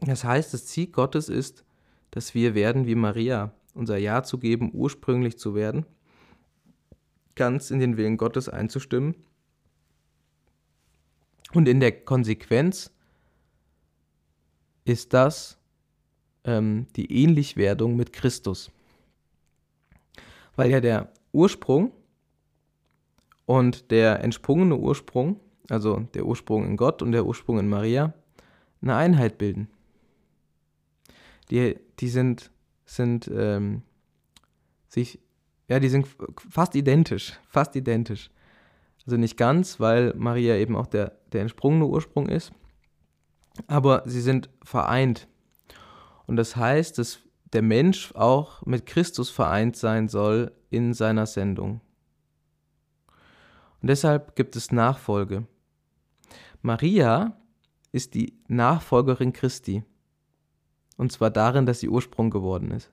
[0.00, 1.64] Das heißt, das Ziel Gottes ist,
[2.12, 5.84] dass wir werden wie Maria, unser Ja zu geben, ursprünglich zu werden,
[7.34, 9.16] ganz in den Willen Gottes einzustimmen
[11.54, 12.94] und in der Konsequenz
[14.84, 15.58] ist das
[16.46, 18.70] ähm, die Ähnlichwerdung mit Christus.
[20.56, 21.92] Weil ja der Ursprung
[23.44, 28.14] und der entsprungene Ursprung, also der Ursprung in Gott und der Ursprung in Maria,
[28.80, 29.68] eine Einheit bilden
[31.50, 32.50] die, die sind,
[32.84, 33.82] sind ähm,
[34.88, 35.20] sich,
[35.68, 36.06] ja, die sind
[36.50, 38.30] fast identisch, fast identisch.
[39.04, 42.52] Also nicht ganz, weil Maria eben auch der, der entsprungene Ursprung ist,
[43.68, 45.28] aber sie sind vereint.
[46.26, 47.20] Und das heißt, dass
[47.52, 51.80] der Mensch auch mit Christus vereint sein soll in seiner Sendung.
[53.80, 55.46] Und deshalb gibt es Nachfolge.
[56.62, 57.36] Maria
[57.92, 59.84] ist die Nachfolgerin Christi.
[60.96, 62.90] Und zwar darin, dass sie Ursprung geworden ist.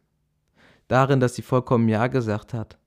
[0.87, 2.77] Darin, dass sie vollkommen Ja gesagt hat.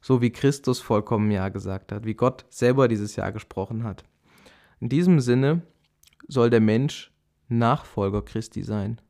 [0.00, 4.04] So wie Christus vollkommen Ja gesagt hat, wie Gott selber dieses Ja gesprochen hat.
[4.78, 5.62] In diesem Sinne
[6.28, 7.12] soll der Mensch
[7.48, 9.00] Nachfolger Christi sein.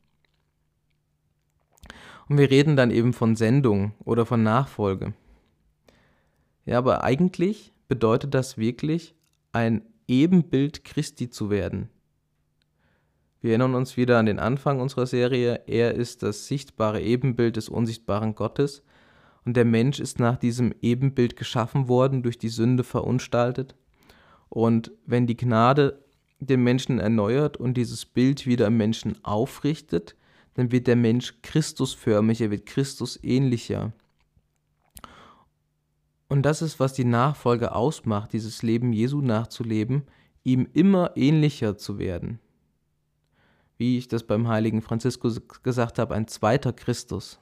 [2.28, 5.14] Und wir reden dann eben von Sendung oder von Nachfolge.
[6.64, 9.14] Ja, aber eigentlich bedeutet das wirklich,
[9.52, 11.88] ein Ebenbild Christi zu werden.
[13.40, 15.62] Wir erinnern uns wieder an den Anfang unserer Serie.
[15.66, 18.82] Er ist das sichtbare Ebenbild des unsichtbaren Gottes.
[19.44, 23.76] Und der Mensch ist nach diesem Ebenbild geschaffen worden, durch die Sünde verunstaltet.
[24.48, 26.02] Und wenn die Gnade
[26.40, 30.16] den Menschen erneuert und dieses Bild wieder im Menschen aufrichtet,
[30.56, 33.92] dann wird der Mensch Christusförmig, er wird Christus ähnlicher.
[36.28, 40.02] Und das ist, was die Nachfolge ausmacht, dieses Leben Jesu nachzuleben,
[40.42, 42.40] ihm immer ähnlicher zu werden
[43.78, 47.38] wie ich das beim heiligen Franziskus gesagt habe, ein zweiter Christus.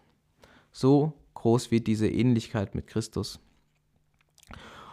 [0.72, 3.38] So groß wird diese Ähnlichkeit mit Christus.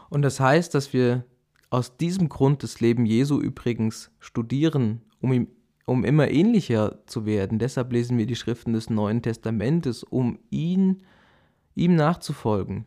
[0.09, 1.25] Und das heißt, dass wir
[1.69, 5.47] aus diesem Grund das Leben Jesu übrigens studieren, um ihm
[5.91, 7.59] um immer ähnlicher zu werden.
[7.59, 11.03] Deshalb lesen wir die Schriften des Neuen Testamentes, um ihn,
[11.75, 12.85] ihm nachzufolgen.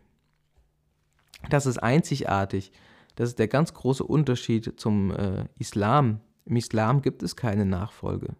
[1.51, 2.73] Das ist einzigartig.
[3.15, 6.21] Das ist der ganz große Unterschied zum äh, Islam.
[6.47, 8.35] Im Islam gibt es keine Nachfolge.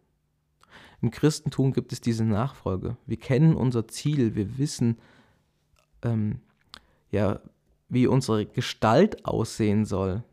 [1.03, 2.97] Im Christentum gibt es diese Nachfolge.
[3.05, 4.97] Wir kennen unser Ziel, wir wissen,
[6.03, 6.41] ähm,
[7.11, 7.41] ja,
[7.91, 10.25] wie unsere Gestalt aussehen soll.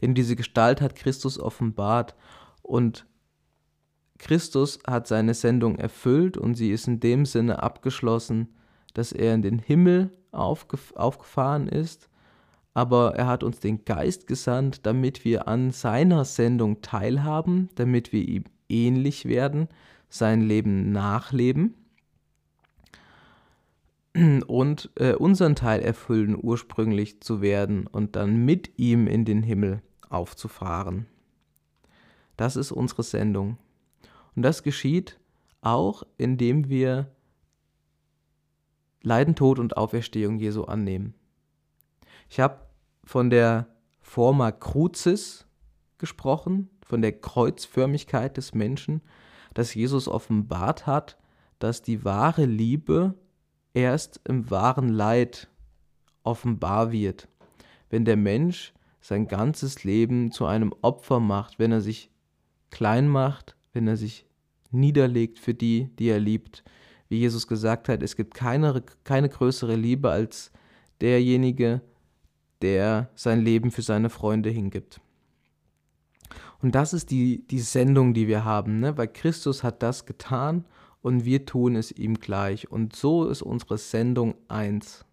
[0.00, 2.14] Denn diese Gestalt hat Christus offenbart
[2.64, 3.06] und
[4.18, 8.54] Christus hat seine Sendung erfüllt und sie ist in dem Sinne abgeschlossen,
[8.94, 12.08] dass er in den Himmel aufgef aufgefahren ist,
[12.72, 18.26] aber er hat uns den Geist gesandt, damit wir an seiner Sendung teilhaben, damit wir
[18.26, 19.68] ihm ähnlich werden,
[20.08, 21.74] sein Leben nachleben
[24.46, 29.82] und äh, unseren Teil erfüllen, ursprünglich zu werden und dann mit ihm in den Himmel
[30.08, 31.06] aufzufahren.
[32.36, 33.58] Das ist unsere Sendung.
[34.34, 35.18] Und das geschieht
[35.60, 37.10] auch, indem wir
[39.02, 41.14] Leiden, Tod und Auferstehung Jesu annehmen.
[42.28, 42.66] Ich habe
[43.04, 43.68] von der
[44.00, 45.46] Forma Crucis
[45.98, 49.02] gesprochen, von der Kreuzförmigkeit des Menschen.
[49.54, 51.16] dass Jesus offenbart hat,
[51.60, 53.14] dass die wahre Liebe
[53.72, 55.48] erst im wahren Leid
[56.24, 57.28] offenbar wird,
[57.88, 62.10] wenn der Mensch sein ganzes Leben zu einem Opfer macht, wenn er sich
[62.74, 64.26] klein macht, wenn er sich
[64.72, 66.64] niederlegt für die, die er liebt.
[67.08, 70.50] Wie Jesus gesagt hat, es gibt keine, keine größere Liebe als
[71.00, 71.82] derjenige,
[72.62, 75.00] der sein Leben für seine Freunde hingibt.
[76.62, 78.96] Und das ist die, die Sendung, die wir haben, ne?
[78.96, 80.64] weil Christus hat das getan
[81.00, 82.72] und wir tun es ihm gleich.
[82.72, 85.04] Und so ist unsere Sendung eins.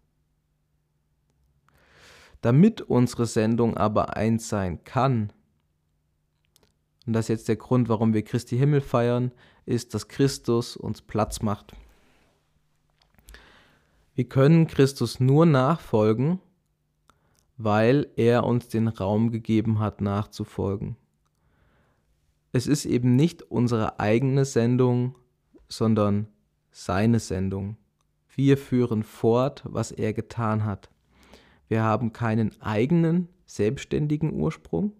[2.41, 5.31] Damit unsere Sendung aber eins sein kann,
[7.11, 9.33] und das ist jetzt der Grund, warum wir Christi Himmel feiern,
[9.65, 11.73] ist, dass Christus uns Platz macht.
[14.15, 16.39] Wir können Christus nur nachfolgen,
[17.57, 20.95] weil er uns den Raum gegeben hat, nachzufolgen.
[22.53, 25.15] Es ist eben nicht unsere eigene Sendung,
[25.67, 26.27] sondern
[26.71, 27.75] seine Sendung.
[28.33, 30.89] Wir führen fort, was er getan hat.
[31.67, 34.93] Wir haben keinen eigenen, selbstständigen Ursprung,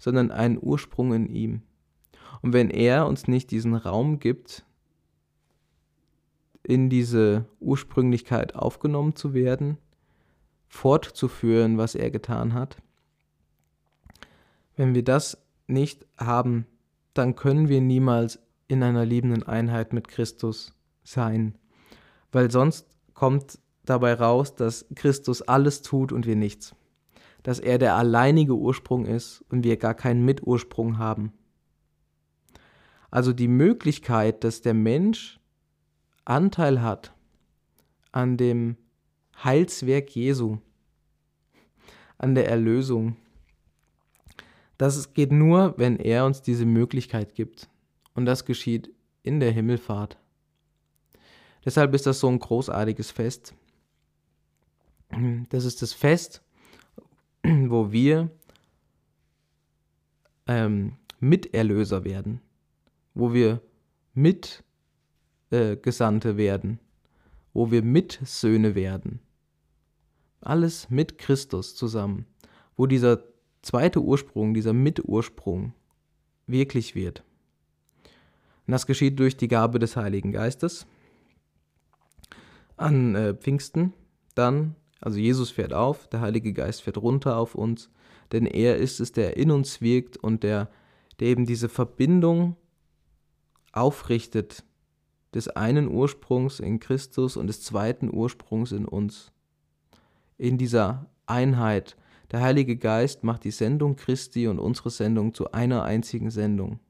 [0.00, 1.62] sondern einen Ursprung in ihm.
[2.42, 4.64] Und wenn er uns nicht diesen Raum gibt,
[6.64, 9.78] in diese Ursprünglichkeit aufgenommen zu werden,
[10.68, 12.76] fortzuführen, was er getan hat,
[14.76, 16.66] wenn wir das nicht haben,
[17.12, 21.56] dann können wir niemals in einer liebenden Einheit mit Christus sein.
[22.32, 26.74] Weil sonst kommt dabei raus, dass Christus alles tut und wir nichts.
[27.42, 31.32] Dass er der alleinige Ursprung ist und wir gar keinen Mitursprung haben.
[33.10, 35.40] Also die Möglichkeit, dass der Mensch
[36.24, 37.12] Anteil hat
[38.12, 38.76] an dem
[39.42, 40.58] Heilswerk Jesu,
[42.18, 43.16] an der Erlösung,
[44.80, 47.68] das geht nur, wenn er uns diese Möglichkeit gibt.
[48.14, 48.90] Und das geschieht
[49.22, 50.16] in der Himmelfahrt.
[51.64, 53.54] Deshalb ist das so ein großartiges Fest.
[55.50, 56.42] Das ist das Fest,
[57.44, 58.30] wo wir
[60.46, 62.40] ähm, Miterlöser werden,
[63.14, 63.60] wo wir
[64.14, 64.70] Mitgesandte
[66.30, 66.78] äh, werden,
[67.52, 69.20] wo wir Mitsöhne werden.
[70.40, 72.26] Alles mit Christus zusammen,
[72.76, 73.22] wo dieser
[73.62, 75.74] zweite Ursprung, dieser Mitursprung
[76.46, 77.22] wirklich wird.
[78.66, 80.86] Und das geschieht durch die Gabe des Heiligen Geistes.
[82.76, 83.92] An äh, Pfingsten
[84.34, 87.90] dann, also Jesus fährt auf, der Heilige Geist fährt runter auf uns,
[88.32, 90.70] denn er ist es, der in uns wirkt und der,
[91.18, 92.56] der eben diese Verbindung
[93.72, 94.64] aufrichtet
[95.34, 99.32] des einen Ursprungs in Christus und des zweiten Ursprungs in uns.
[100.38, 101.96] In dieser Einheit
[102.32, 106.80] der Heilige Geist macht die Sendung Christi und unsere Sendung zu einer einzigen Sendung.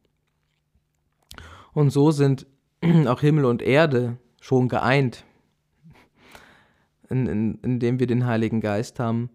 [1.72, 2.46] Und so sind
[3.06, 5.24] auch Himmel und Erde schon geeint.
[7.10, 9.30] In, in, indem wir den Heiligen Geist haben,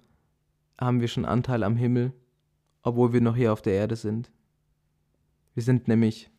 [0.80, 2.14] haben wir schon Anteil am Himmel,
[2.82, 4.32] obwohl wir noch hier auf der Erde sind.
[5.54, 6.30] Wir sind nämlich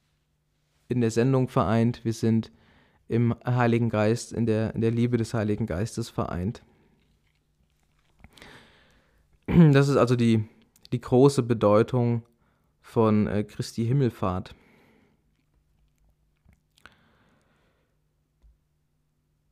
[0.88, 2.50] in der Sendung vereint, wir sind
[3.08, 6.62] im Heiligen Geist, in der, in der Liebe des Heiligen Geistes vereint.
[9.46, 10.44] Das ist also die,
[10.92, 12.22] die große Bedeutung
[12.80, 14.54] von äh, Christi Himmelfahrt.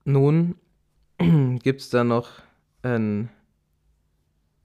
[0.04, 0.56] Nun
[1.62, 2.30] gibt es da noch
[2.82, 3.30] ein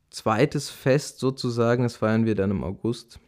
[0.09, 3.19] zweites Fest sozusagen, das feiern wir dann im August.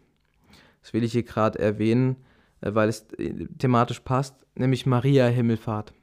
[0.82, 2.18] Das will ich hier gerade erwähnen,
[2.62, 5.94] äh, weil es äh, thematisch passt, nämlich Maria Himmelfahrt.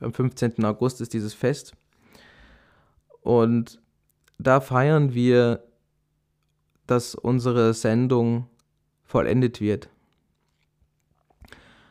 [0.00, 0.64] Am 15.
[0.64, 1.74] August ist dieses Fest.
[3.20, 3.80] Und
[4.38, 5.64] da feiern wir,
[6.86, 8.48] dass unsere Sendung
[9.04, 9.88] vollendet wird.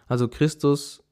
[0.07, 1.02] Also Christus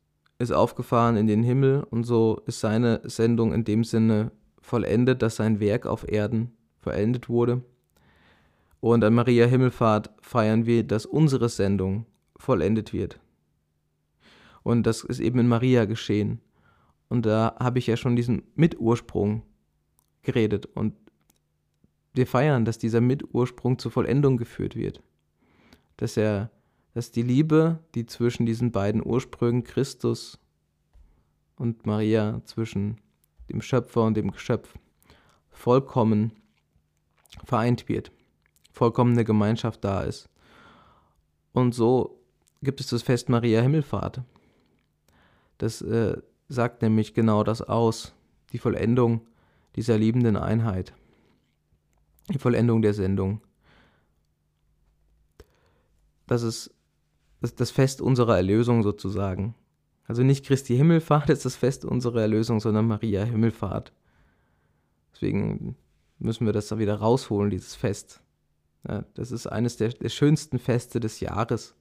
[0.41, 5.37] ist aufgefahren in den Himmel und so ist seine Sendung in dem Sinne vollendet, dass
[5.37, 7.63] sein Werk auf Erden vollendet wurde.
[8.79, 13.19] Und an Maria Himmelfahrt feiern wir, dass unsere Sendung vollendet wird.
[14.63, 16.39] Und das ist eben in Maria geschehen.
[17.09, 19.43] Und da habe ich ja schon diesen Mitursprung
[20.23, 20.65] geredet.
[20.65, 20.95] Und
[22.13, 25.01] wir feiern, dass dieser Mitursprung zur Vollendung geführt wird.
[25.97, 26.51] Dass er,
[26.93, 30.39] dass die Liebe, die zwischen diesen beiden Ursprüngen Christus
[31.55, 32.99] und Maria, zwischen
[33.49, 34.73] dem Schöpfer und dem Geschöpf,
[35.49, 36.33] vollkommen
[37.45, 38.11] vereint wird,
[38.71, 40.29] vollkommene Gemeinschaft da ist.
[41.53, 42.19] Und so
[42.61, 44.21] gibt es das Fest Maria Himmelfahrt.
[45.57, 46.17] Das äh,
[46.49, 48.13] sagt nämlich genau das aus,
[48.51, 49.21] die Vollendung
[49.75, 50.93] dieser liebenden Einheit
[52.31, 53.41] die Vollendung der Sendung.
[56.27, 56.73] Das ist
[57.41, 59.55] das, das Fest unserer Erlösung sozusagen.
[60.07, 63.91] Also nicht Christi Himmelfahrt ist das Fest unserer Erlösung, sondern Maria Himmelfahrt.
[65.13, 65.75] Deswegen
[66.19, 68.21] müssen wir das dann wieder rausholen, dieses Fest.
[68.87, 71.75] Ja, das ist eines der, der schönsten Feste des Jahres.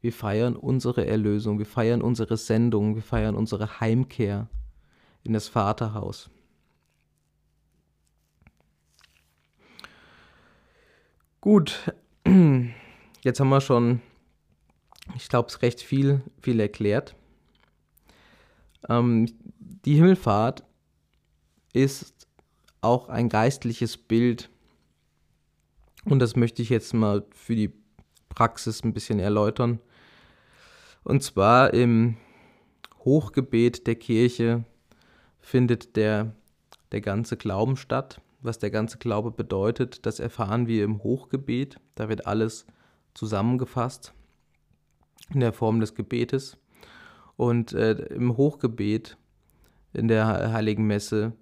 [0.00, 4.48] Wir feiern unsere Erlösung, wir feiern unsere Sendung, wir feiern unsere Heimkehr
[5.22, 6.30] in das Vaterhaus.
[11.40, 11.94] Gut,
[13.22, 14.00] jetzt haben wir schon,
[15.14, 17.14] ich glaube, es recht viel, viel erklärt.
[18.88, 19.26] Ähm,
[19.58, 20.64] die Himmelfahrt
[21.72, 22.26] ist
[22.80, 24.50] auch ein geistliches Bild.
[26.04, 27.72] Und das möchte ich jetzt mal für die
[28.28, 29.80] Praxis ein bisschen erläutern.
[31.04, 32.16] Und zwar im
[33.04, 34.64] Hochgebet der Kirche
[35.40, 36.32] findet der,
[36.92, 38.20] der ganze Glauben statt.
[38.40, 41.80] Was der ganze Glaube bedeutet, das erfahren wir im Hochgebet.
[41.94, 42.66] Da wird alles
[43.14, 44.12] zusammengefasst
[45.32, 46.56] in der Form des Gebetes.
[47.36, 49.16] Und äh, im Hochgebet,
[49.92, 51.32] in der Heiligen Messe,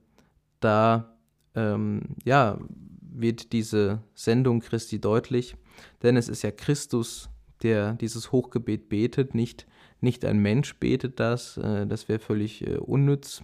[0.61, 1.17] da
[1.55, 2.59] ähm, ja,
[3.01, 5.57] wird diese Sendung Christi deutlich,
[6.03, 7.31] denn es ist ja Christus,
[7.63, 9.67] der dieses Hochgebet betet, nicht,
[10.01, 13.43] nicht ein Mensch betet das, äh, das wäre völlig äh, unnütz,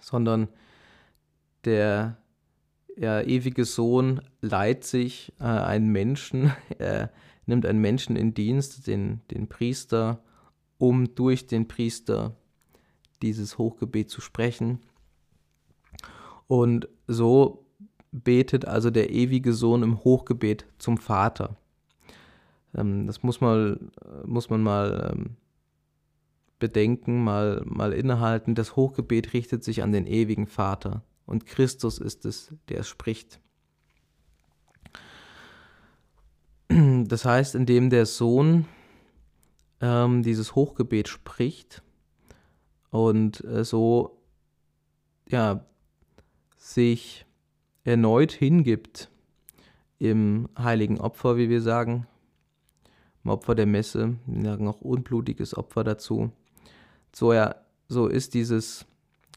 [0.00, 0.48] sondern
[1.64, 2.18] der
[2.96, 7.10] ja, ewige Sohn leiht sich äh, einen Menschen, er
[7.46, 10.22] nimmt einen Menschen in Dienst, den, den Priester,
[10.78, 12.36] um durch den Priester
[13.22, 14.80] dieses Hochgebet zu sprechen.
[16.46, 17.66] Und so
[18.12, 21.56] betet also der ewige Sohn im Hochgebet zum Vater.
[22.74, 23.80] Ähm, das muss, mal,
[24.24, 25.36] muss man mal ähm,
[26.58, 28.54] bedenken, mal, mal innehalten.
[28.54, 33.40] Das Hochgebet richtet sich an den ewigen Vater und Christus ist es, der spricht.
[37.06, 38.66] Das heißt, indem der Sohn
[39.80, 41.82] ähm, dieses Hochgebet spricht
[42.90, 44.18] und äh, so
[45.28, 45.64] ja,
[46.56, 47.26] sich
[47.84, 49.10] erneut hingibt
[49.98, 52.06] im heiligen Opfer, wie wir sagen,
[53.22, 56.30] im Opfer der Messe, wir sagen auch unblutiges Opfer dazu.
[57.14, 57.54] So, ja,
[57.88, 58.86] so ist dieses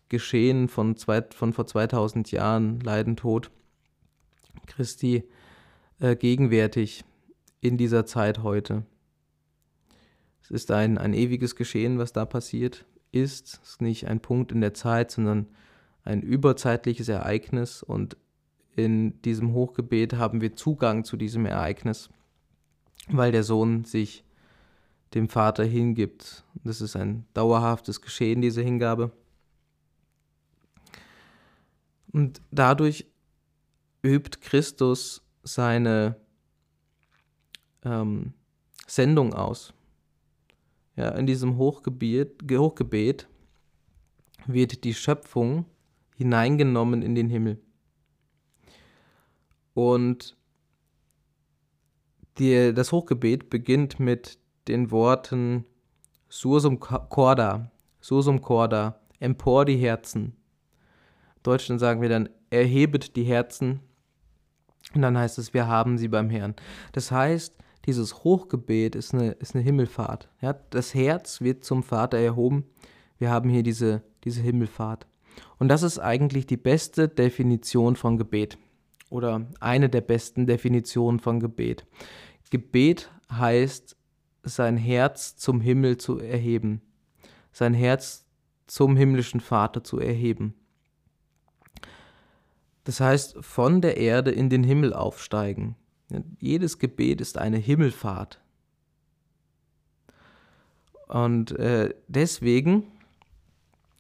[0.10, 3.52] Geschehen von, zwei, von vor 2000 Jahren, Leiden, Tod,
[4.66, 5.24] Christi,
[6.00, 7.04] äh, gegenwärtig
[7.62, 8.86] in dieser Zeit heute.
[10.42, 13.60] Es ist ein, ein ewiges Geschehen, was da passiert ist.
[13.64, 15.48] Es ist nicht ein Punkt in der Zeit, sondern
[16.04, 18.18] ein überzeitliches Ereignis und
[18.76, 22.10] in diesem Hochgebet haben wir Zugang zu diesem Ereignis,
[23.10, 24.24] weil der Sohn sich
[25.14, 26.46] dem Vater hingibt.
[26.64, 29.12] Das ist ein dauerhaftes Geschehen, diese Hingabe.
[32.12, 33.08] Und dadurch
[34.04, 36.16] übt Christus seine
[37.84, 38.34] ähm,
[38.86, 39.74] Sendung aus.
[40.96, 43.28] Ja, in diesem Hochgebet, Hochgebet
[44.48, 45.66] wird die Schöpfung
[46.16, 47.60] hineingenommen in den Himmel.
[49.74, 50.36] Und
[52.40, 55.66] die, das Hochgebet beginnt mit den Worten
[56.30, 57.72] Sursum corda,
[58.02, 60.36] Sursum corda, empor die Herzen.
[61.36, 63.82] Im Deutschen sagen wir dann, erhebet die Herzen.
[64.94, 66.56] Und dann heißt es, wir haben sie beim Herrn.
[66.92, 67.56] Das heißt,
[67.88, 70.30] dieses Hochgebet ist eine, ist eine Himmelfahrt.
[70.42, 72.66] Ja, das Herz wird zum Vater erhoben.
[73.18, 75.08] Wir haben hier diese, diese Himmelfahrt.
[75.58, 78.58] Und das ist eigentlich die beste Definition von Gebet
[79.10, 81.86] oder eine der besten Definitionen von Gebet.
[82.50, 83.96] Gebet heißt,
[84.44, 86.82] sein Herz zum Himmel zu erheben,
[87.52, 88.26] sein Herz
[88.68, 90.54] zum himmlischen Vater zu erheben.
[92.84, 95.76] Das heißt, von der Erde in den Himmel aufsteigen.
[96.40, 98.40] Jedes Gebet ist eine Himmelfahrt.
[101.08, 102.84] Und äh, deswegen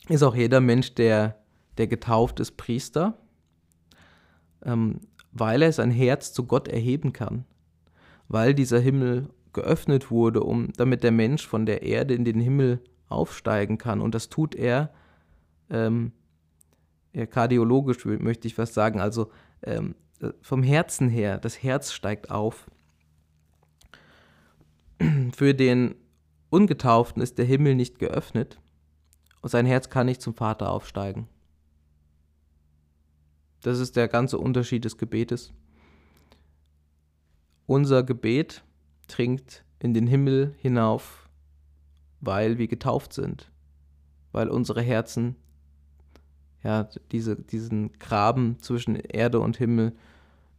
[0.09, 1.37] ist auch jeder Mensch, der,
[1.77, 3.17] der getauft ist, Priester,
[4.63, 5.01] ähm,
[5.31, 7.45] weil er sein Herz zu Gott erheben kann,
[8.27, 12.81] weil dieser Himmel geöffnet wurde, um, damit der Mensch von der Erde in den Himmel
[13.09, 14.01] aufsteigen kann.
[14.01, 14.93] Und das tut er,
[15.69, 16.11] ähm,
[17.31, 19.31] kardiologisch möchte ich was sagen, also
[19.63, 19.95] ähm,
[20.41, 22.69] vom Herzen her, das Herz steigt auf.
[25.35, 25.95] Für den
[26.49, 28.59] Ungetauften ist der Himmel nicht geöffnet
[29.41, 31.27] und sein Herz kann nicht zum Vater aufsteigen.
[33.61, 35.53] Das ist der ganze Unterschied des Gebetes.
[37.65, 38.63] Unser Gebet
[39.07, 41.27] dringt in den Himmel hinauf,
[42.21, 43.51] weil wir getauft sind,
[44.31, 45.35] weil unsere Herzen
[46.63, 49.93] ja, diese, diesen Graben zwischen Erde und Himmel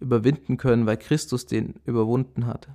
[0.00, 2.68] überwinden können, weil Christus den überwunden hat.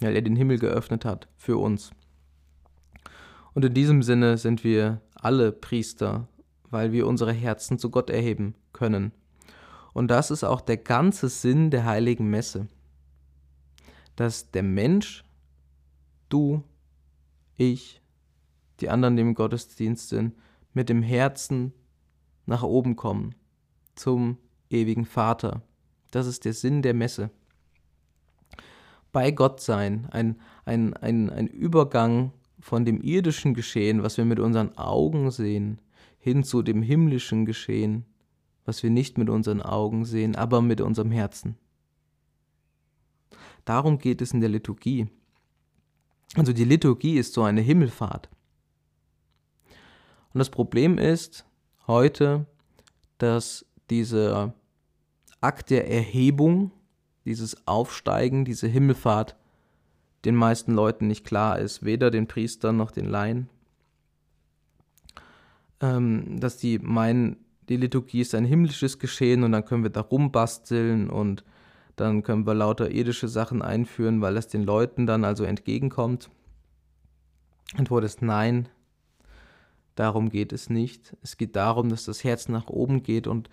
[0.00, 1.90] weil er den Himmel geöffnet hat für uns.
[3.52, 6.26] Und in diesem Sinne sind wir alle Priester,
[6.70, 9.12] weil wir unsere Herzen zu Gott erheben können.
[9.92, 12.68] Und das ist auch der ganze Sinn der heiligen Messe,
[14.16, 15.24] dass der Mensch,
[16.28, 16.62] du,
[17.56, 18.00] ich,
[18.80, 20.34] die anderen, die im Gottesdienst sind,
[20.72, 21.72] mit dem Herzen
[22.50, 23.34] nach oben kommen,
[23.94, 24.36] zum
[24.68, 25.62] ewigen Vater.
[26.10, 27.30] Das ist der Sinn der Messe.
[29.12, 34.40] Bei Gott sein, ein, ein, ein, ein Übergang von dem irdischen Geschehen, was wir mit
[34.40, 35.80] unseren Augen sehen,
[36.18, 38.04] hin zu dem himmlischen Geschehen,
[38.64, 41.56] was wir nicht mit unseren Augen sehen, aber mit unserem Herzen.
[43.64, 45.08] Darum geht es in der Liturgie.
[46.34, 48.28] Also die Liturgie ist so eine Himmelfahrt.
[50.32, 51.44] Und das Problem ist
[51.86, 52.46] heute,
[53.18, 54.54] dass dieser
[55.40, 56.70] Akt der Erhebung,
[57.24, 59.36] dieses Aufsteigen, diese Himmelfahrt
[60.24, 63.48] den meisten Leuten nicht klar ist, weder den Priestern noch den Laien.
[65.80, 67.36] Ähm, dass die meinen,
[67.68, 71.44] die Liturgie ist ein himmlisches Geschehen und dann können wir da rumbasteln und
[71.96, 76.30] dann können wir lauter irdische Sachen einführen, weil das den Leuten dann also entgegenkommt.
[77.76, 78.68] Antwort ist nein,
[79.94, 81.16] darum geht es nicht.
[81.22, 83.48] Es geht darum, dass das Herz nach oben geht und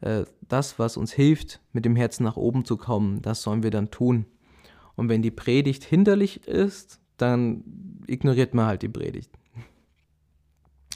[0.00, 3.70] äh, das, was uns hilft, mit dem Herz nach oben zu kommen, das sollen wir
[3.70, 4.26] dann tun.
[4.96, 7.64] Und wenn die Predigt hinderlich ist, dann
[8.06, 9.30] ignoriert man halt die Predigt.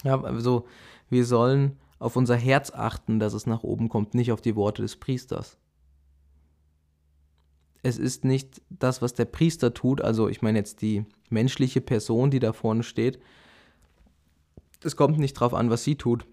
[0.03, 0.67] Ja, also
[1.09, 4.83] wir sollen auf unser Herz achten, dass es nach oben kommt, nicht auf die Worte
[4.83, 5.57] des Priesters.
[7.83, 12.31] Es ist nicht das, was der Priester tut, also ich meine jetzt die menschliche Person,
[12.31, 13.21] die da vorne steht.
[14.87, 16.27] Es kommt nicht darauf an, was sie tut.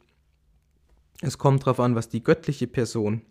[1.22, 3.22] Es kommt darauf an, was die göttliche Person,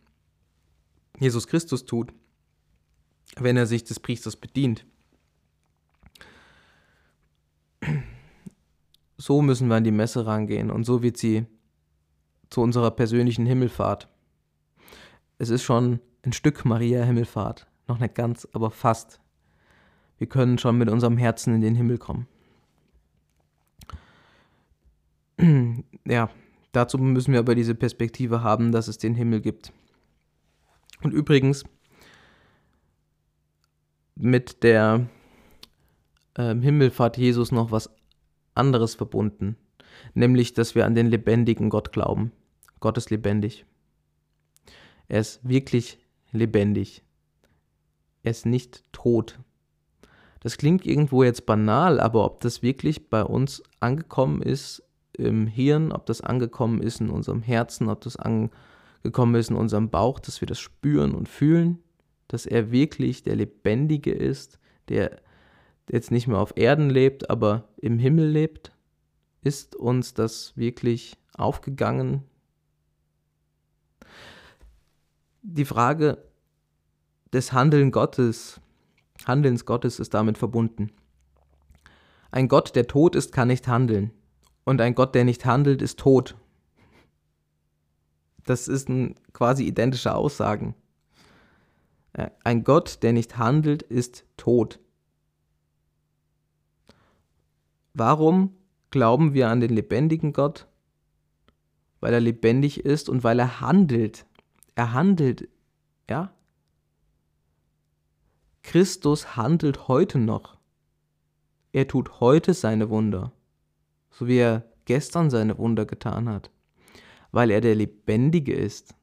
[1.18, 2.12] Jesus Christus, tut
[3.36, 4.86] wenn er sich des Priesters bedient.
[9.16, 11.46] So müssen wir an die Messe rangehen und so wird sie
[12.50, 14.08] zu unserer persönlichen Himmelfahrt.
[15.38, 19.20] Es ist schon ein Stück Maria Himmelfahrt, noch nicht ganz, aber fast.
[20.18, 22.28] Wir können schon mit unserem Herzen in den Himmel kommen.
[26.04, 26.30] Ja,
[26.72, 29.72] dazu müssen wir aber diese Perspektive haben, dass es den Himmel gibt.
[31.02, 31.64] Und übrigens,
[34.16, 35.06] mit der
[36.34, 37.90] äh, Himmelfahrt Jesus noch was
[38.54, 39.56] anderes verbunden,
[40.14, 42.32] nämlich dass wir an den lebendigen Gott glauben.
[42.80, 43.64] Gott ist lebendig.
[45.08, 45.98] Er ist wirklich
[46.32, 47.02] lebendig.
[48.22, 49.38] Er ist nicht tot.
[50.40, 54.82] Das klingt irgendwo jetzt banal, aber ob das wirklich bei uns angekommen ist
[55.16, 59.90] im Hirn, ob das angekommen ist in unserem Herzen, ob das angekommen ist in unserem
[59.90, 61.78] Bauch, dass wir das spüren und fühlen,
[62.28, 64.58] dass er wirklich der Lebendige ist,
[64.88, 65.20] der
[65.90, 68.72] jetzt nicht mehr auf Erden lebt, aber im Himmel lebt?
[69.42, 72.22] Ist uns das wirklich aufgegangen?
[75.42, 76.18] Die Frage
[77.32, 78.60] des Handeln Gottes,
[79.26, 80.92] Handelns Gottes ist damit verbunden.
[82.30, 84.12] Ein Gott, der tot ist, kann nicht handeln.
[84.64, 86.36] Und ein Gott, der nicht handelt, ist tot.
[88.44, 90.74] Das ist ein quasi identische Aussagen.
[92.12, 94.80] Äh, ein Gott, der nicht handelt, ist tot.
[97.94, 98.56] Warum
[98.90, 100.66] glauben wir an den lebendigen Gott?
[102.00, 104.26] Weil er lebendig ist und weil er handelt.
[104.74, 105.48] Er handelt,
[106.08, 106.32] ja?
[108.62, 110.56] Christus handelt heute noch.
[111.72, 113.32] Er tut heute seine Wunder,
[114.12, 116.50] so wie er gestern seine Wunder getan hat,
[117.32, 118.94] weil er der Lebendige ist.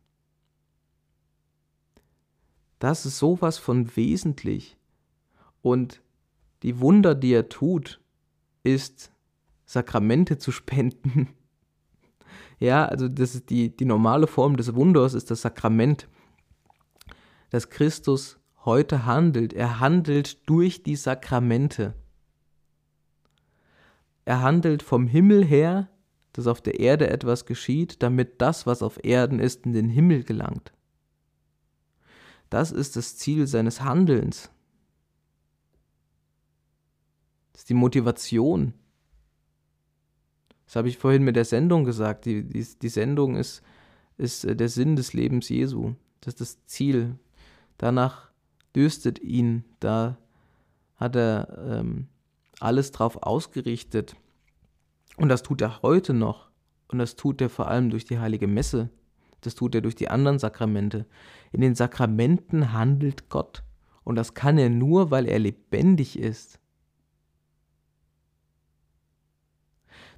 [2.78, 4.78] Das ist sowas von wesentlich.
[5.62, 6.01] Und
[6.64, 7.99] die Wunder, die er tut,
[8.64, 9.12] ist
[9.66, 11.30] Sakramente zu spenden.
[12.60, 16.07] ja, also das ist die, die normale Form des Wunders ist das Sakrament,
[17.49, 19.53] dass Christus heute handelt.
[19.53, 21.95] Er handelt durch die Sakramente.
[24.30, 25.89] Er handelt vom Himmel her,
[26.34, 30.23] dass auf der Erde etwas geschieht, damit das, was auf Erden ist, in den Himmel
[30.23, 30.71] gelangt.
[32.51, 34.51] Das ist das Ziel seines Handelns.
[37.53, 38.75] Das ist die Motivation.
[40.67, 42.25] Das habe ich vorhin mit der Sendung gesagt.
[42.25, 43.63] Die, die, die Sendung ist,
[44.19, 45.95] ist äh, der Sinn des Lebens Jesu.
[46.21, 47.17] Das ist das Ziel.
[47.80, 48.30] Danach
[48.75, 49.65] dürstet ihn.
[49.80, 50.19] Da
[50.97, 52.09] hat er ähm,
[52.60, 54.16] alles drauf ausgerichtet.
[55.18, 56.49] Und das tut er heute noch.
[56.88, 58.89] Und das tut er vor allem durch die heilige Messe.
[59.41, 61.05] Das tut er durch die anderen Sakramente.
[61.51, 63.64] In den Sakramenten handelt Gott.
[64.03, 66.60] Und das kann er nur, weil er lebendig ist.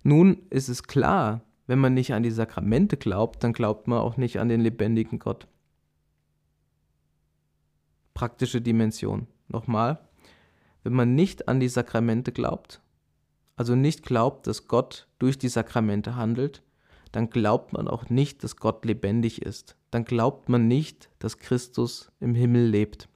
[0.03, 4.17] Nun ist es klar, wenn man nicht an die Sakramente glaubt, dann glaubt man auch
[4.17, 5.47] nicht an den lebendigen Gott.
[8.13, 9.27] Praktische Dimension.
[9.47, 9.99] Nochmal,
[10.83, 12.81] wenn man nicht an die Sakramente glaubt,
[13.55, 16.63] also nicht glaubt, dass Gott durch die Sakramente handelt,
[17.11, 19.75] dann glaubt man auch nicht, dass Gott lebendig ist.
[19.91, 23.09] Dann glaubt man nicht, dass Christus im Himmel lebt.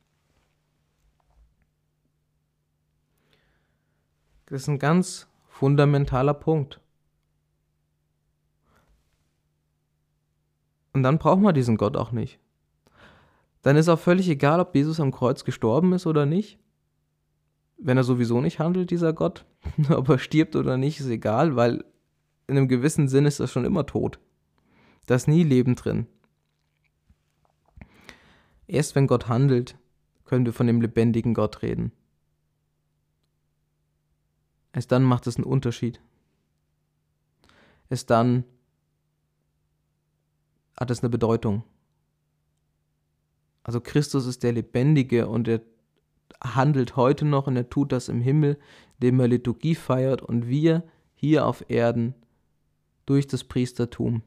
[4.47, 6.81] Das ist ein ganz fundamentaler Punkt.
[10.93, 12.39] Und dann braucht man diesen Gott auch nicht.
[13.63, 16.59] Dann ist auch völlig egal, ob Jesus am Kreuz gestorben ist oder nicht.
[17.77, 19.45] Wenn er sowieso nicht handelt, dieser Gott,
[19.89, 21.83] ob er stirbt oder nicht, ist egal, weil
[22.47, 24.19] in einem gewissen Sinn ist er schon immer tot.
[25.07, 26.07] Da ist nie Leben drin.
[28.67, 29.77] Erst wenn Gott handelt,
[30.25, 31.91] können wir von dem lebendigen Gott reden.
[34.73, 36.01] Erst dann macht es einen Unterschied.
[37.89, 38.43] Erst dann
[40.77, 41.63] hat es eine Bedeutung.
[43.63, 45.61] Also Christus ist der Lebendige und er
[46.43, 48.57] handelt heute noch und er tut das im Himmel,
[48.99, 50.83] indem er Liturgie feiert und wir
[51.13, 52.15] hier auf Erden
[53.05, 54.23] durch das Priestertum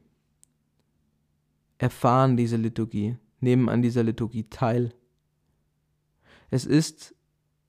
[1.78, 4.92] erfahren diese Liturgie, nehmen an dieser Liturgie teil.
[6.50, 7.14] Es ist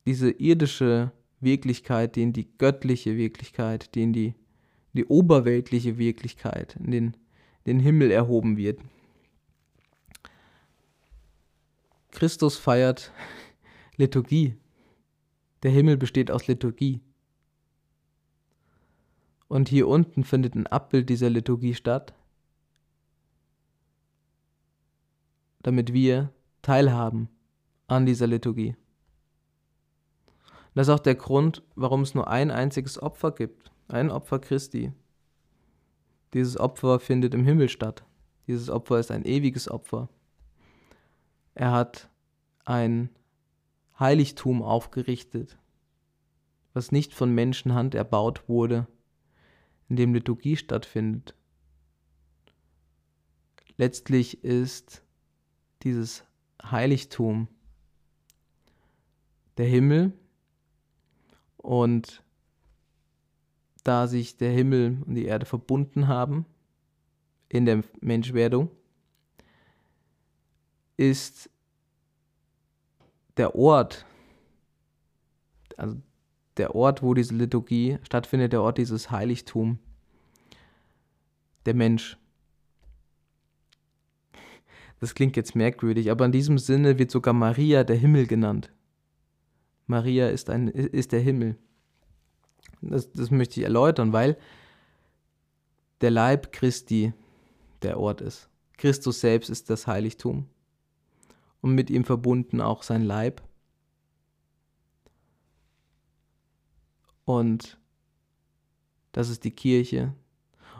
[0.05, 4.35] diese irdische Wirklichkeit, die in die göttliche Wirklichkeit, die in die,
[4.93, 7.17] die oberweltliche Wirklichkeit, in den,
[7.67, 8.79] den Himmel erhoben wird.
[12.11, 13.11] Christus feiert
[13.99, 14.55] Liturgie.
[15.61, 17.01] Der Himmel besteht aus Liturgie.
[19.49, 22.13] Und hier unten findet ein Abbild dieser Liturgie statt,
[25.61, 26.31] damit wir
[26.61, 27.27] teilhaben
[27.87, 28.77] an dieser Liturgie.
[30.75, 34.93] Das ist auch der Grund, warum es nur ein einziges Opfer gibt, ein Opfer Christi.
[36.33, 38.05] Dieses Opfer findet im Himmel statt.
[38.47, 40.07] Dieses Opfer ist ein ewiges Opfer.
[41.53, 42.09] Er hat
[42.63, 43.09] ein
[43.99, 45.57] Heiligtum aufgerichtet,
[46.73, 48.87] was nicht von Menschenhand erbaut wurde,
[49.89, 51.35] in dem Liturgie stattfindet.
[53.77, 55.03] Letztlich ist
[55.83, 56.23] dieses
[56.63, 57.47] Heiligtum
[59.57, 60.13] der Himmel,
[61.57, 62.23] und
[63.83, 66.45] da sich der Himmel und die Erde verbunden haben
[67.49, 68.71] in der Menschwerdung,
[70.95, 71.49] ist
[73.37, 74.05] der Ort,
[75.77, 75.97] also
[76.57, 79.79] der Ort, wo diese Liturgie stattfindet, der Ort dieses Heiligtum,
[81.65, 82.17] der Mensch.
[84.99, 88.73] Das klingt jetzt merkwürdig, aber in diesem Sinne wird sogar Maria der Himmel genannt.
[89.87, 91.57] Maria ist, ein, ist der Himmel.
[92.81, 94.37] Das, das möchte ich erläutern, weil
[96.01, 97.13] der Leib Christi
[97.81, 98.49] der Ort ist.
[98.77, 100.47] Christus selbst ist das Heiligtum
[101.61, 103.41] und mit ihm verbunden auch sein Leib.
[107.25, 107.79] Und
[109.11, 110.13] das ist die Kirche.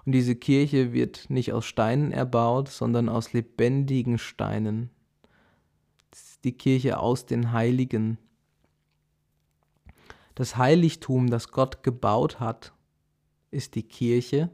[0.05, 4.89] Und diese Kirche wird nicht aus Steinen erbaut, sondern aus lebendigen Steinen.
[6.43, 8.17] die Kirche aus den Heiligen
[10.39, 12.73] das Heiligtum, das Gott gebaut hat,
[13.51, 14.49] ist die Kirche.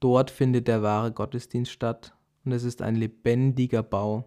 [0.00, 4.24] Dort findet der wahre Gottesdienst statt und es ist ein lebendiger Bau.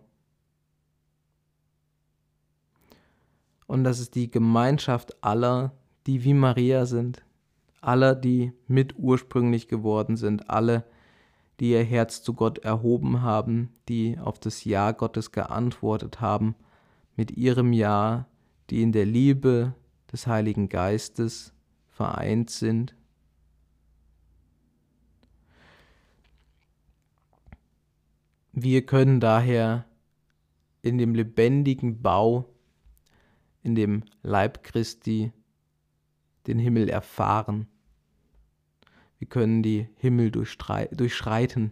[3.68, 5.72] Und das ist die Gemeinschaft aller,
[6.06, 7.24] die wie Maria sind,
[7.82, 10.84] aller, die mit ursprünglich geworden sind, alle,
[11.60, 16.56] die ihr Herz zu Gott erhoben haben, die auf das Ja Gottes geantwortet haben,
[17.16, 18.28] mit ihrem Ja
[18.70, 19.74] die in der Liebe
[20.12, 21.54] des Heiligen Geistes
[21.90, 22.96] vereint sind.
[28.56, 29.88] Wir können daher
[30.84, 32.54] in dem lebendigen Bau,
[33.64, 35.32] in dem Leib Christi,
[36.46, 37.68] den Himmel erfahren.
[39.18, 41.72] Wir können die Himmel durchschreiten,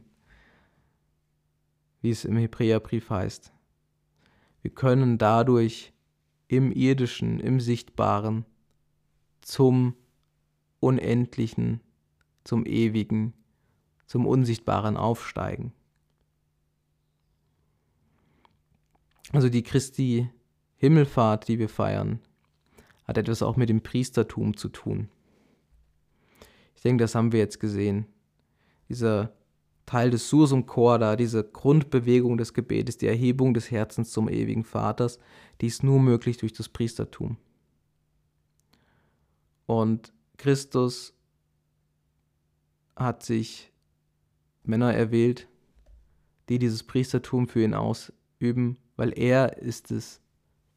[2.02, 3.54] wie es im Hebräerbrief heißt.
[4.64, 5.94] Wir können dadurch
[6.48, 8.44] im irdischen, im sichtbaren
[9.42, 9.96] zum
[10.80, 11.82] unendlichen,
[12.44, 13.36] zum ewigen,
[14.08, 15.74] zum unsichtbaren aufsteigen.
[19.32, 20.30] Also die Christi
[20.78, 22.20] Himmelfahrt, die wir feiern,
[23.06, 25.10] hat etwas auch mit dem Priestertum zu tun.
[26.76, 28.08] Ich denke, das haben wir jetzt gesehen.
[28.90, 29.34] Dieser
[29.86, 35.20] Teil des Sursum Corda, diese Grundbewegung des Gebetes, die Erhebung des Herzens zum ewigen Vaters,
[35.60, 37.38] die ist nur möglich durch das Priestertum.
[39.66, 41.14] Und Christus
[42.96, 43.72] hat sich
[44.64, 45.48] Männer erwählt,
[46.50, 50.22] die dieses Priestertum für ihn ausüben, weil er ist es,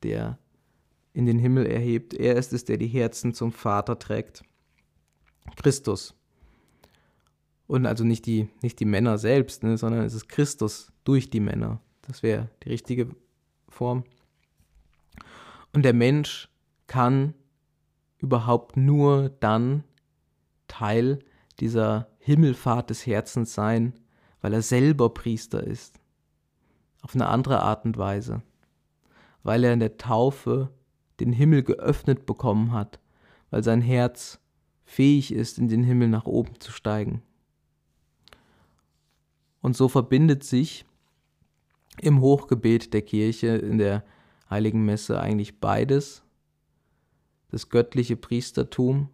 [0.03, 0.39] der
[1.13, 2.15] in den Himmel erhebt.
[2.15, 4.43] Er ist es, der die Herzen zum Vater trägt.
[5.57, 6.15] Christus.
[7.67, 11.41] Und also nicht die, nicht die Männer selbst, ne, sondern es ist Christus durch die
[11.41, 11.83] Männer.
[12.01, 13.15] Das wäre die richtige
[13.69, 14.05] Form.
[15.75, 16.49] Und der Mensch
[16.87, 17.35] kann
[18.21, 19.85] überhaupt nur dann
[20.67, 21.19] Teil
[21.61, 23.93] dieser Himmelfahrt des Herzens sein,
[24.41, 26.01] weil er selber Priester ist.
[27.05, 28.41] Auf eine andere Art und Weise.
[29.43, 30.71] Weil er in der Taufe
[31.21, 32.99] den Himmel geöffnet bekommen hat,
[33.51, 34.41] weil sein Herz
[34.87, 37.21] fähig ist, in den Himmel nach oben zu steigen.
[39.61, 40.87] Und so verbindet sich
[42.01, 44.03] im Hochgebet der Kirche, in der
[44.49, 46.23] heiligen Messe eigentlich beides,
[47.51, 49.11] das göttliche Priestertum,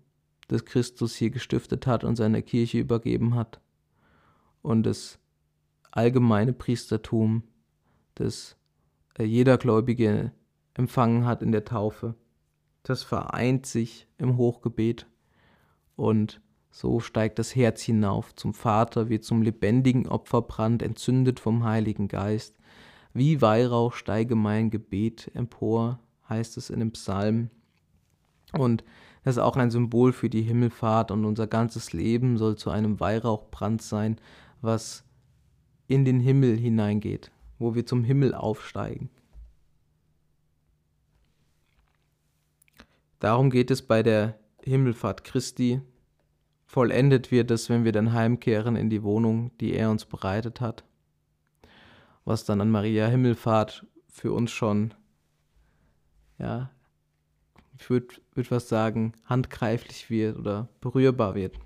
[0.47, 3.61] das Christus hier gestiftet hat und seiner Kirche übergeben hat,
[4.62, 5.18] und das
[5.91, 7.43] allgemeine Priestertum,
[8.20, 8.56] das
[9.18, 10.32] äh, jeder Gläubige
[10.74, 12.14] empfangen hat in der Taufe.
[12.82, 15.06] Das vereint sich im Hochgebet
[15.96, 16.40] und
[16.70, 22.56] so steigt das Herz hinauf zum Vater wie zum lebendigen Opferbrand, entzündet vom Heiligen Geist.
[23.12, 25.98] Wie Weihrauch steige mein Gebet empor,
[26.28, 27.50] heißt es in dem Psalm.
[28.52, 28.84] Und
[29.24, 33.00] das ist auch ein Symbol für die Himmelfahrt und unser ganzes Leben soll zu einem
[33.00, 34.16] Weihrauchbrand sein,
[34.60, 35.04] was
[35.88, 39.11] in den Himmel hineingeht, wo wir zum Himmel aufsteigen.
[43.20, 45.82] Darum geht es bei der Himmelfahrt Christi.
[46.66, 50.84] Vollendet wird es, wenn wir dann heimkehren in die Wohnung, die er uns bereitet hat.
[52.24, 54.94] Was dann an Maria Himmelfahrt für uns schon,
[56.38, 56.70] ja,
[57.78, 61.58] ich würde würd was sagen, handgreiflich wird oder berührbar wird.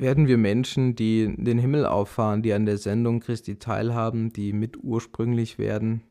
[0.00, 4.76] Werden wir Menschen, die den Himmel auffahren, die an der Sendung Christi teilhaben, die mit
[4.76, 6.04] ursprünglich werden,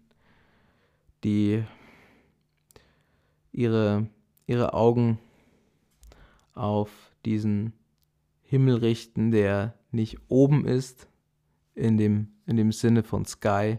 [1.23, 1.63] die
[3.53, 4.09] ihre,
[4.45, 5.19] ihre Augen
[6.53, 7.71] auf diesen
[8.41, 11.07] Himmel richten, der nicht oben ist,
[11.73, 13.77] in dem, in dem Sinne von Sky,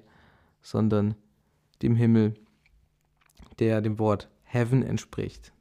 [0.63, 1.17] sondern
[1.83, 2.33] dem Himmel,
[3.59, 5.53] der dem Wort Heaven entspricht,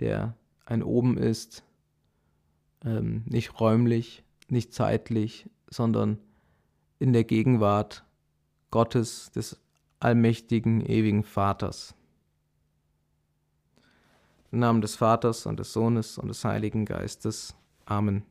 [0.00, 1.62] der ein Oben ist,
[2.84, 6.18] ähm, nicht räumlich, nicht zeitlich, sondern
[6.98, 8.04] in der Gegenwart
[8.70, 9.60] Gottes, des
[10.00, 11.94] allmächtigen, ewigen Vaters.
[14.50, 17.54] Im Namen des Vaters und des Sohnes und des Heiligen Geistes.
[17.84, 18.22] Amen.